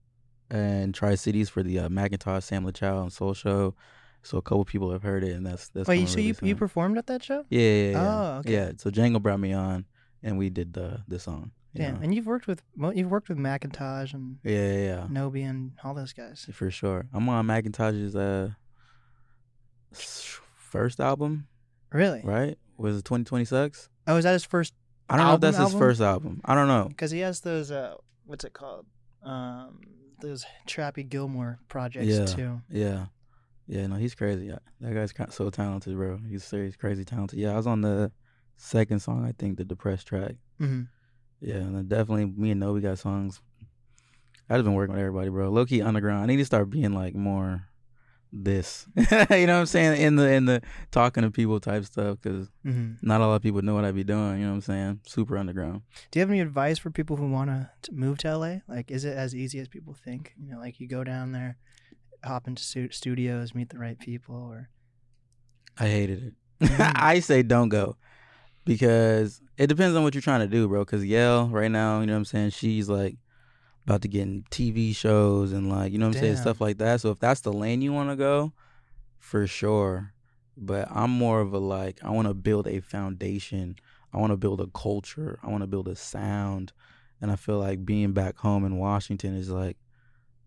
and 0.50 0.94
Tri 0.94 1.14
Cities 1.14 1.48
for 1.48 1.62
the 1.62 1.78
uh, 1.78 1.88
Macintosh 1.88 2.44
Sam 2.44 2.64
LaChow 2.64 3.02
and 3.02 3.12
Soul 3.12 3.34
Show. 3.34 3.74
So 4.22 4.36
a 4.36 4.42
couple 4.42 4.64
people 4.64 4.90
have 4.90 5.02
heard 5.02 5.24
it, 5.24 5.32
and 5.32 5.46
that's 5.46 5.68
that's. 5.68 5.88
Wait, 5.88 6.06
so 6.08 6.16
really 6.16 6.28
you 6.28 6.34
you 6.42 6.56
performed 6.56 6.98
at 6.98 7.06
that 7.06 7.22
show? 7.22 7.44
Yeah, 7.48 7.60
yeah, 7.60 7.90
yeah. 7.92 7.98
Oh, 8.34 8.38
okay. 8.40 8.52
Yeah, 8.52 8.72
so 8.76 8.90
Django 8.90 9.22
brought 9.22 9.40
me 9.40 9.52
on, 9.54 9.86
and 10.22 10.36
we 10.36 10.50
did 10.50 10.74
the 10.74 11.02
the 11.08 11.18
song. 11.18 11.52
Damn, 11.74 12.02
and 12.02 12.12
you've 12.12 12.26
worked 12.26 12.46
with 12.48 12.62
well, 12.76 12.92
you've 12.92 13.10
worked 13.10 13.28
with 13.28 13.38
Macintosh 13.38 14.12
and 14.12 14.38
Yeah, 14.42 14.72
yeah, 14.72 14.78
yeah. 14.78 15.06
Nobi 15.08 15.48
and 15.48 15.72
all 15.84 15.94
those 15.94 16.12
guys. 16.12 16.46
For 16.52 16.70
sure. 16.70 17.06
I'm 17.14 17.28
on 17.28 17.46
Macintosh's 17.46 18.16
uh 18.16 18.50
first 19.92 21.00
album, 21.00 21.46
Really? 21.92 22.20
right? 22.24 22.58
Was 22.80 22.96
it 22.96 23.04
2020 23.04 23.44
Sucks? 23.44 23.88
Oh, 24.06 24.16
is 24.16 24.24
that 24.24 24.32
his 24.32 24.44
first? 24.44 24.72
I 25.08 25.16
don't 25.16 25.26
know 25.26 25.30
if 25.32 25.34
Album, 25.34 25.40
that's 25.52 25.56
his 25.58 25.64
album? 25.66 25.78
first 25.78 26.00
album. 26.00 26.40
I 26.44 26.54
don't 26.54 26.68
know. 26.68 26.86
Because 26.88 27.10
he 27.10 27.18
has 27.20 27.40
those 27.40 27.70
uh, 27.70 27.94
what's 28.24 28.44
it 28.44 28.52
called? 28.52 28.86
Um, 29.22 29.80
those 30.20 30.44
Trappy 30.66 31.08
Gilmore 31.08 31.58
projects 31.68 32.06
Yeah. 32.06 32.24
too. 32.24 32.60
Yeah. 32.70 33.06
Yeah, 33.66 33.86
no, 33.86 33.96
he's 33.96 34.14
crazy. 34.14 34.52
That 34.80 34.94
guy's 34.94 35.12
so 35.34 35.50
talented, 35.50 35.94
bro. 35.94 36.18
He's 36.28 36.42
serious, 36.44 36.74
crazy 36.76 37.04
talented. 37.04 37.38
Yeah, 37.38 37.52
I 37.52 37.56
was 37.56 37.66
on 37.68 37.82
the 37.82 38.10
second 38.56 39.00
song, 39.00 39.24
I 39.24 39.32
think, 39.32 39.58
the 39.58 39.64
depressed 39.64 40.06
track. 40.08 40.36
hmm 40.58 40.82
Yeah, 41.40 41.56
and 41.56 41.76
then 41.76 41.86
definitely 41.88 42.26
me 42.26 42.50
and 42.52 42.60
Nobi 42.62 42.82
got 42.82 42.98
songs. 42.98 43.40
I've 44.48 44.56
just 44.58 44.64
been 44.64 44.74
working 44.74 44.94
with 44.94 45.00
everybody, 45.00 45.28
bro. 45.28 45.50
Low 45.50 45.64
key 45.66 45.82
underground. 45.82 46.22
I 46.22 46.26
need 46.26 46.38
to 46.38 46.44
start 46.44 46.68
being 46.70 46.92
like 46.92 47.14
more 47.14 47.68
this. 48.32 48.86
you 48.96 49.04
know 49.10 49.26
what 49.26 49.50
I'm 49.60 49.66
saying? 49.66 50.00
In 50.00 50.16
the 50.16 50.30
in 50.32 50.44
the 50.44 50.62
talking 50.90 51.22
to 51.22 51.30
people 51.30 51.58
type 51.60 51.84
stuff 51.84 52.18
because 52.22 52.48
hmm 52.62 52.92
not 53.02 53.20
a 53.20 53.26
lot 53.26 53.36
of 53.36 53.42
people 53.42 53.62
know 53.62 53.74
what 53.74 53.84
I'd 53.84 53.94
be 53.94 54.04
doing. 54.04 54.38
You 54.38 54.44
know 54.44 54.50
what 54.50 54.56
I'm 54.56 54.60
saying? 54.62 55.00
Super 55.06 55.36
underground. 55.38 55.82
Do 56.10 56.18
you 56.18 56.20
have 56.20 56.30
any 56.30 56.40
advice 56.40 56.78
for 56.78 56.90
people 56.90 57.16
who 57.16 57.30
want 57.30 57.50
to 57.50 57.70
move 57.92 58.18
to 58.18 58.36
LA? 58.36 58.56
Like, 58.68 58.90
is 58.90 59.04
it 59.04 59.16
as 59.16 59.34
easy 59.34 59.58
as 59.58 59.68
people 59.68 59.94
think? 59.94 60.34
You 60.38 60.52
know, 60.52 60.58
like 60.58 60.78
you 60.80 60.86
go 60.88 61.02
down 61.04 61.32
there, 61.32 61.56
hop 62.24 62.46
into 62.46 62.62
stu- 62.62 62.90
studios, 62.92 63.54
meet 63.54 63.70
the 63.70 63.78
right 63.78 63.98
people, 63.98 64.36
or 64.36 64.68
I 65.78 65.86
hated 65.88 66.22
it. 66.22 66.34
Mhm. 66.68 66.92
I 66.96 67.20
say 67.20 67.42
don't 67.42 67.68
go 67.70 67.96
because 68.64 69.40
it 69.56 69.66
depends 69.68 69.96
on 69.96 70.02
what 70.02 70.14
you're 70.14 70.22
trying 70.22 70.40
to 70.40 70.46
do, 70.46 70.68
bro. 70.68 70.84
Because 70.84 71.04
Yale 71.04 71.48
right 71.48 71.70
now, 71.70 72.00
you 72.00 72.06
know 72.06 72.12
what 72.12 72.18
I'm 72.18 72.24
saying? 72.26 72.50
She's 72.50 72.88
like 72.88 73.16
about 73.86 74.02
to 74.02 74.08
get 74.08 74.22
in 74.22 74.44
TV 74.50 74.94
shows 74.94 75.52
and 75.52 75.68
like, 75.70 75.92
you 75.92 75.98
know 75.98 76.06
what 76.08 76.16
I'm 76.16 76.20
saying? 76.20 76.36
Stuff 76.36 76.60
like 76.60 76.78
that. 76.78 77.00
So 77.00 77.10
if 77.10 77.18
that's 77.18 77.40
the 77.40 77.52
lane 77.52 77.82
you 77.82 77.92
want 77.92 78.10
to 78.10 78.16
go, 78.16 78.52
for 79.18 79.46
sure. 79.46 80.12
But 80.56 80.88
I'm 80.90 81.10
more 81.10 81.40
of 81.40 81.52
a 81.52 81.58
like, 81.58 82.00
I 82.04 82.10
want 82.10 82.28
to 82.28 82.34
build 82.34 82.66
a 82.66 82.80
foundation. 82.80 83.76
I 84.12 84.18
want 84.18 84.32
to 84.32 84.36
build 84.36 84.60
a 84.60 84.66
culture. 84.66 85.38
I 85.42 85.48
want 85.48 85.62
to 85.62 85.66
build 85.66 85.88
a 85.88 85.96
sound. 85.96 86.72
And 87.20 87.30
I 87.30 87.36
feel 87.36 87.58
like 87.58 87.84
being 87.84 88.12
back 88.12 88.36
home 88.38 88.64
in 88.64 88.78
Washington 88.78 89.34
is 89.36 89.50
like 89.50 89.76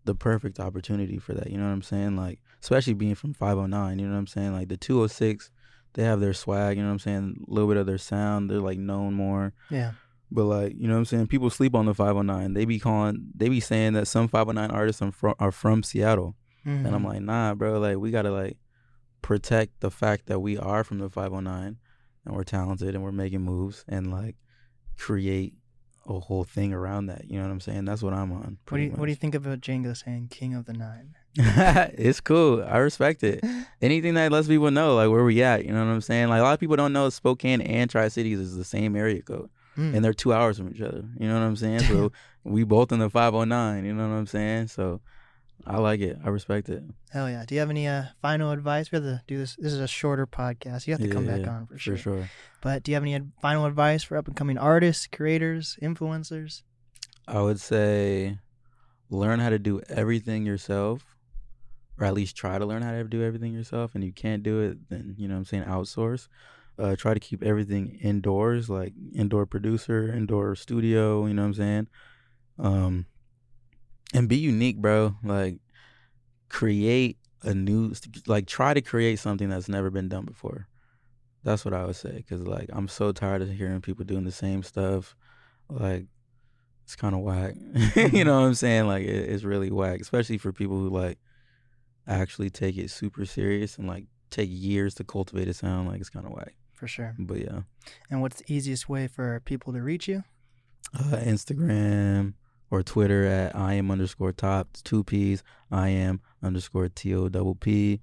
the 0.04 0.14
perfect 0.14 0.60
opportunity 0.60 1.18
for 1.18 1.34
that. 1.34 1.50
You 1.50 1.58
know 1.58 1.64
what 1.64 1.72
I'm 1.72 1.82
saying? 1.82 2.16
Like, 2.16 2.40
especially 2.62 2.94
being 2.94 3.14
from 3.14 3.34
509, 3.34 3.98
you 3.98 4.06
know 4.06 4.12
what 4.12 4.18
I'm 4.18 4.26
saying? 4.26 4.52
Like 4.52 4.68
the 4.68 4.76
206, 4.76 5.50
they 5.94 6.02
have 6.02 6.20
their 6.20 6.34
swag, 6.34 6.76
you 6.76 6.82
know 6.82 6.88
what 6.88 6.94
I'm 6.94 6.98
saying? 6.98 7.46
A 7.48 7.52
little 7.52 7.68
bit 7.68 7.76
of 7.76 7.86
their 7.86 7.98
sound. 7.98 8.50
They're 8.50 8.60
like 8.60 8.78
known 8.78 9.14
more. 9.14 9.52
yeah, 9.70 9.92
But 10.30 10.44
like, 10.44 10.74
you 10.76 10.88
know 10.88 10.94
what 10.94 10.98
I'm 11.00 11.04
saying? 11.04 11.26
People 11.28 11.50
sleep 11.50 11.74
on 11.74 11.86
the 11.86 11.94
509. 11.94 12.54
They 12.54 12.64
be 12.64 12.78
calling, 12.80 13.26
they 13.36 13.48
be 13.48 13.60
saying 13.60 13.92
that 13.92 14.06
some 14.08 14.26
509 14.28 14.70
artists 14.70 15.00
are 15.02 15.12
from, 15.12 15.34
are 15.38 15.52
from 15.52 15.82
Seattle. 15.82 16.34
And 16.64 16.86
I'm 16.88 17.02
Mhm. 17.02 17.08
like, 17.08 17.20
nah, 17.20 17.54
bro. 17.54 17.78
Like, 17.78 17.98
we 17.98 18.10
gotta 18.10 18.30
like 18.32 18.56
protect 19.22 19.80
the 19.80 19.90
fact 19.90 20.26
that 20.26 20.40
we 20.40 20.56
are 20.58 20.82
from 20.82 20.98
the 20.98 21.10
509 21.10 21.76
and 22.24 22.34
we're 22.34 22.42
talented 22.44 22.94
and 22.94 23.04
we're 23.04 23.12
making 23.12 23.42
moves 23.42 23.84
and 23.86 24.10
like 24.10 24.36
create 24.98 25.54
a 26.06 26.18
whole 26.20 26.44
thing 26.44 26.72
around 26.72 27.06
that. 27.06 27.30
You 27.30 27.38
know 27.38 27.44
what 27.44 27.52
I'm 27.52 27.60
saying? 27.60 27.84
That's 27.84 28.02
what 28.02 28.12
I'm 28.12 28.32
on. 28.32 28.58
what 28.68 28.78
do 28.78 28.82
you 28.84 28.90
what 28.90 29.06
do 29.06 29.10
you 29.10 29.16
think 29.16 29.34
about 29.34 29.60
Django 29.60 29.96
saying 29.96 30.28
"King 30.30 30.54
of 30.54 30.64
the 30.66 30.72
Nine? 30.72 31.14
it's 31.36 32.20
cool. 32.20 32.62
I 32.62 32.78
respect 32.78 33.22
it. 33.22 33.42
Anything 33.82 34.14
that 34.14 34.30
lets 34.32 34.48
people 34.48 34.70
know 34.70 34.94
like 34.96 35.10
where 35.10 35.24
we 35.24 35.42
at. 35.42 35.64
You 35.64 35.72
know 35.72 35.84
what 35.84 35.90
I'm 35.92 36.00
saying? 36.00 36.28
Like 36.28 36.40
a 36.40 36.44
lot 36.44 36.54
of 36.54 36.60
people 36.60 36.76
don't 36.76 36.92
know 36.92 37.08
Spokane 37.10 37.60
and 37.60 37.90
Tri 37.90 38.08
Cities 38.08 38.38
is 38.38 38.56
the 38.56 38.64
same 38.64 38.96
area 38.96 39.22
code, 39.22 39.48
Mm. 39.76 39.94
and 39.94 40.04
they're 40.04 40.14
two 40.14 40.32
hours 40.32 40.58
from 40.58 40.70
each 40.72 40.80
other. 40.80 41.04
You 41.18 41.28
know 41.28 41.34
what 41.34 41.44
I'm 41.44 41.56
saying? 41.56 41.80
So 41.80 42.12
we 42.44 42.64
both 42.64 42.92
in 42.92 43.00
the 43.00 43.10
509. 43.10 43.84
You 43.84 43.94
know 43.94 44.08
what 44.08 44.14
I'm 44.14 44.26
saying? 44.26 44.68
So 44.68 45.00
I 45.66 45.78
like 45.78 46.00
it. 46.00 46.18
I 46.24 46.28
respect 46.28 46.68
it. 46.68 46.82
Hell 47.10 47.28
yeah! 47.30 47.44
Do 47.46 47.54
you 47.54 47.60
have 47.60 47.70
any 47.70 47.88
uh, 47.88 48.04
final 48.20 48.50
advice? 48.50 48.90
We 48.90 48.96
have 48.96 49.04
to 49.04 49.22
do 49.26 49.38
this. 49.38 49.56
This 49.56 49.72
is 49.72 49.80
a 49.80 49.88
shorter 49.88 50.26
podcast. 50.26 50.86
You 50.86 50.92
have 50.92 51.00
to 51.00 51.08
come 51.08 51.26
back 51.26 51.40
yeah, 51.40 51.50
on 51.50 51.66
for 51.66 51.78
sure. 51.78 51.96
For 51.96 52.02
sure. 52.02 52.30
But 52.60 52.82
do 52.82 52.90
you 52.90 52.96
have 52.96 53.02
any 53.02 53.14
ad- 53.14 53.32
final 53.40 53.64
advice 53.64 54.02
for 54.02 54.16
up 54.16 54.26
and 54.26 54.36
coming 54.36 54.58
artists, 54.58 55.06
creators, 55.06 55.78
influencers? 55.80 56.62
I 57.26 57.40
would 57.40 57.60
say 57.60 58.38
learn 59.08 59.40
how 59.40 59.48
to 59.48 59.58
do 59.58 59.80
everything 59.88 60.44
yourself, 60.44 61.16
or 61.98 62.06
at 62.06 62.14
least 62.14 62.36
try 62.36 62.58
to 62.58 62.66
learn 62.66 62.82
how 62.82 62.92
to 62.92 63.04
do 63.04 63.22
everything 63.22 63.54
yourself. 63.54 63.94
And 63.94 64.04
you 64.04 64.12
can't 64.12 64.42
do 64.42 64.60
it, 64.60 64.90
then 64.90 65.14
you 65.16 65.28
know 65.28 65.34
what 65.34 65.38
I'm 65.38 65.44
saying 65.46 65.64
outsource. 65.64 66.28
Uh, 66.78 66.96
try 66.96 67.14
to 67.14 67.20
keep 67.20 67.42
everything 67.42 67.98
indoors, 68.02 68.68
like 68.68 68.92
indoor 69.14 69.46
producer, 69.46 70.12
indoor 70.12 70.56
studio. 70.56 71.26
You 71.26 71.34
know 71.34 71.42
what 71.42 71.48
I'm 71.48 71.54
saying? 71.54 71.88
Um, 72.58 73.06
and 74.12 74.28
be 74.28 74.36
unique, 74.36 74.78
bro. 74.78 75.16
Like 75.22 75.58
create 76.48 77.18
a 77.42 77.54
new, 77.54 77.92
like 78.26 78.46
try 78.46 78.74
to 78.74 78.80
create 78.80 79.18
something 79.18 79.48
that's 79.48 79.68
never 79.68 79.90
been 79.90 80.08
done 80.08 80.24
before. 80.24 80.68
That's 81.42 81.64
what 81.64 81.74
I 81.74 81.84
would 81.84 81.96
say. 81.96 82.24
Cause 82.28 82.40
like 82.40 82.70
I'm 82.72 82.88
so 82.88 83.12
tired 83.12 83.42
of 83.42 83.50
hearing 83.50 83.80
people 83.80 84.04
doing 84.04 84.24
the 84.24 84.32
same 84.32 84.62
stuff. 84.62 85.14
Like 85.68 86.06
it's 86.84 86.96
kind 86.96 87.14
of 87.14 87.20
whack. 87.20 87.54
you 88.12 88.24
know 88.24 88.40
what 88.40 88.46
I'm 88.46 88.54
saying? 88.54 88.86
Like 88.86 89.04
it, 89.04 89.30
it's 89.30 89.44
really 89.44 89.70
whack, 89.70 90.00
especially 90.00 90.38
for 90.38 90.52
people 90.52 90.78
who 90.78 90.88
like 90.88 91.18
actually 92.06 92.50
take 92.50 92.76
it 92.76 92.90
super 92.90 93.24
serious 93.24 93.78
and 93.78 93.86
like 93.86 94.06
take 94.30 94.50
years 94.50 94.94
to 94.96 95.04
cultivate 95.04 95.48
a 95.48 95.54
sound. 95.54 95.88
Like 95.88 96.00
it's 96.00 96.10
kind 96.10 96.26
of 96.26 96.32
whack. 96.32 96.54
For 96.74 96.86
sure. 96.88 97.14
But 97.18 97.38
yeah, 97.40 97.60
And 98.10 98.20
what's 98.20 98.36
the 98.42 98.52
easiest 98.52 98.88
way 98.88 99.06
for 99.06 99.40
people 99.44 99.72
to 99.72 99.80
reach 99.82 100.08
you? 100.08 100.24
uh, 100.98 101.16
Instagram 101.16 102.34
or 102.70 102.82
Twitter 102.82 103.24
at 103.26 103.56
I 103.56 103.74
am 103.74 103.90
underscore 103.90 104.32
top. 104.32 104.68
Two 104.84 105.02
P's. 105.04 105.42
I 105.70 105.88
am 105.88 106.20
underscore 106.42 106.88
T 106.88 107.14
O 107.14 107.28
double 107.28 107.54
P. 107.54 108.00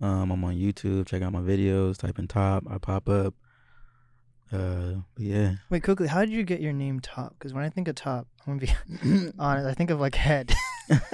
Um, 0.00 0.30
I'm 0.32 0.42
on 0.44 0.54
YouTube. 0.56 1.06
Check 1.06 1.22
out 1.22 1.32
my 1.32 1.40
videos. 1.40 1.96
Type 1.98 2.18
in 2.18 2.26
top. 2.28 2.64
I 2.68 2.78
pop 2.78 3.08
up. 3.08 3.34
Uh, 4.52 4.96
yeah. 5.16 5.54
Wait, 5.70 5.82
quickly, 5.82 6.06
how 6.08 6.20
did 6.20 6.30
you 6.30 6.42
get 6.42 6.60
your 6.60 6.72
name 6.74 7.00
Top? 7.00 7.34
Because 7.38 7.54
when 7.54 7.64
I 7.64 7.70
think 7.70 7.88
of 7.88 7.94
Top, 7.94 8.26
I'm 8.46 8.58
gonna 8.58 8.72
be 9.00 9.32
honest. 9.38 9.66
I 9.66 9.72
think 9.74 9.90
of 9.90 9.98
like 10.00 10.14
head. 10.14 10.52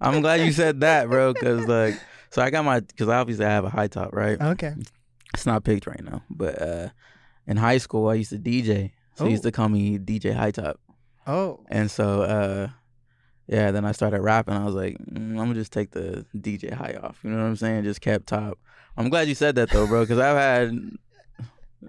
I'm 0.00 0.20
glad 0.20 0.40
you 0.40 0.52
said 0.52 0.80
that, 0.80 1.08
bro. 1.08 1.32
Cause 1.34 1.66
like, 1.66 1.98
so 2.30 2.42
I 2.42 2.50
got 2.50 2.64
my, 2.64 2.80
cause 2.98 3.08
obviously 3.08 3.46
I 3.46 3.50
have 3.50 3.64
a 3.64 3.70
high 3.70 3.86
top, 3.88 4.12
right? 4.14 4.40
okay. 4.40 4.74
It's 5.40 5.46
not 5.46 5.64
picked 5.64 5.86
right 5.86 6.04
now, 6.04 6.22
but 6.28 6.60
uh, 6.60 6.88
in 7.46 7.56
high 7.56 7.78
school 7.78 8.10
I 8.10 8.14
used 8.14 8.28
to 8.28 8.36
DJ, 8.38 8.92
so 9.14 9.24
they 9.24 9.30
used 9.30 9.42
Oh. 9.46 9.48
to 9.48 9.52
call 9.52 9.70
me 9.70 9.98
DJ 9.98 10.34
High 10.34 10.50
Top, 10.50 10.78
Oh, 11.26 11.60
and 11.70 11.90
so 11.90 12.20
uh, 12.24 12.68
yeah, 13.46 13.70
then 13.70 13.86
I 13.86 13.92
started 13.92 14.20
rapping. 14.20 14.52
I 14.52 14.66
was 14.66 14.74
like, 14.74 14.98
mm, 14.98 15.16
I'm 15.16 15.36
gonna 15.36 15.54
just 15.54 15.72
take 15.72 15.92
the 15.92 16.26
DJ 16.36 16.74
high 16.74 16.98
off. 17.02 17.20
You 17.24 17.30
know 17.30 17.38
what 17.38 17.44
I'm 17.44 17.56
saying? 17.56 17.84
Just 17.84 18.02
kept 18.02 18.26
top. 18.26 18.58
I'm 18.98 19.08
glad 19.08 19.28
you 19.28 19.34
said 19.34 19.54
that 19.54 19.70
though, 19.70 19.86
bro, 19.86 20.02
because 20.02 20.18
I've 20.18 20.36
had, 20.36 20.72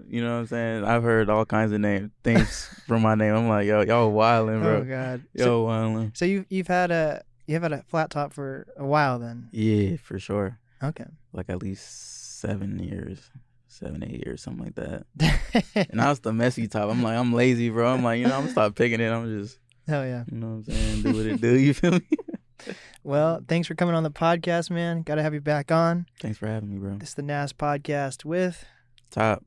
you 0.08 0.22
know 0.24 0.32
what 0.32 0.38
I'm 0.40 0.46
saying? 0.46 0.84
I've 0.84 1.02
heard 1.02 1.28
all 1.28 1.44
kinds 1.44 1.72
of 1.72 1.80
name 1.80 2.10
things 2.24 2.70
from 2.88 3.02
my 3.02 3.14
name. 3.14 3.34
I'm 3.34 3.48
like, 3.50 3.66
yo, 3.66 3.82
y'all 3.82 4.10
wilding, 4.10 4.60
bro. 4.62 4.76
oh 4.78 4.84
God. 4.84 5.22
Yo, 5.34 5.44
So, 5.44 5.62
wilding. 5.64 6.12
so 6.14 6.24
you 6.24 6.46
you've 6.48 6.68
had 6.68 6.90
a 6.90 7.22
you've 7.46 7.62
had 7.62 7.72
a 7.72 7.82
flat 7.82 8.08
top 8.08 8.32
for 8.32 8.66
a 8.78 8.86
while 8.86 9.18
then. 9.18 9.50
Yeah, 9.52 9.96
for 9.98 10.18
sure. 10.18 10.58
Okay. 10.82 11.04
like 11.34 11.50
at 11.50 11.60
least 11.60 12.21
seven 12.42 12.78
years, 12.78 13.30
seven, 13.68 14.02
eight 14.02 14.26
years, 14.26 14.42
something 14.42 14.64
like 14.64 14.74
that. 14.74 15.06
And 15.90 16.00
I 16.00 16.08
was 16.10 16.20
the 16.20 16.32
messy 16.32 16.66
top. 16.66 16.90
I'm 16.90 17.02
like, 17.02 17.16
I'm 17.16 17.32
lazy, 17.32 17.70
bro. 17.70 17.94
I'm 17.94 18.02
like, 18.02 18.18
you 18.18 18.26
know, 18.26 18.34
I'm 18.34 18.42
gonna 18.42 18.52
stop 18.52 18.74
picking 18.74 19.00
it. 19.00 19.10
I'm 19.10 19.40
just, 19.40 19.58
Hell 19.86 20.04
yeah. 20.04 20.24
you 20.30 20.38
know 20.38 20.48
what 20.48 20.68
I'm 20.68 20.74
saying, 20.74 21.02
do 21.02 21.12
what 21.16 21.26
it 21.26 21.40
do. 21.40 21.58
You 21.58 21.72
feel 21.74 21.92
me? 21.92 22.00
Well, 23.04 23.40
thanks 23.48 23.66
for 23.66 23.74
coming 23.74 23.96
on 23.96 24.04
the 24.04 24.12
podcast, 24.12 24.70
man. 24.70 25.02
Got 25.02 25.16
to 25.16 25.22
have 25.24 25.34
you 25.34 25.40
back 25.40 25.72
on. 25.72 26.06
Thanks 26.20 26.38
for 26.38 26.46
having 26.46 26.70
me, 26.70 26.78
bro. 26.78 26.96
This 26.98 27.08
is 27.08 27.14
the 27.16 27.22
Nast 27.22 27.58
podcast 27.58 28.24
with 28.24 28.64
Top. 29.10 29.44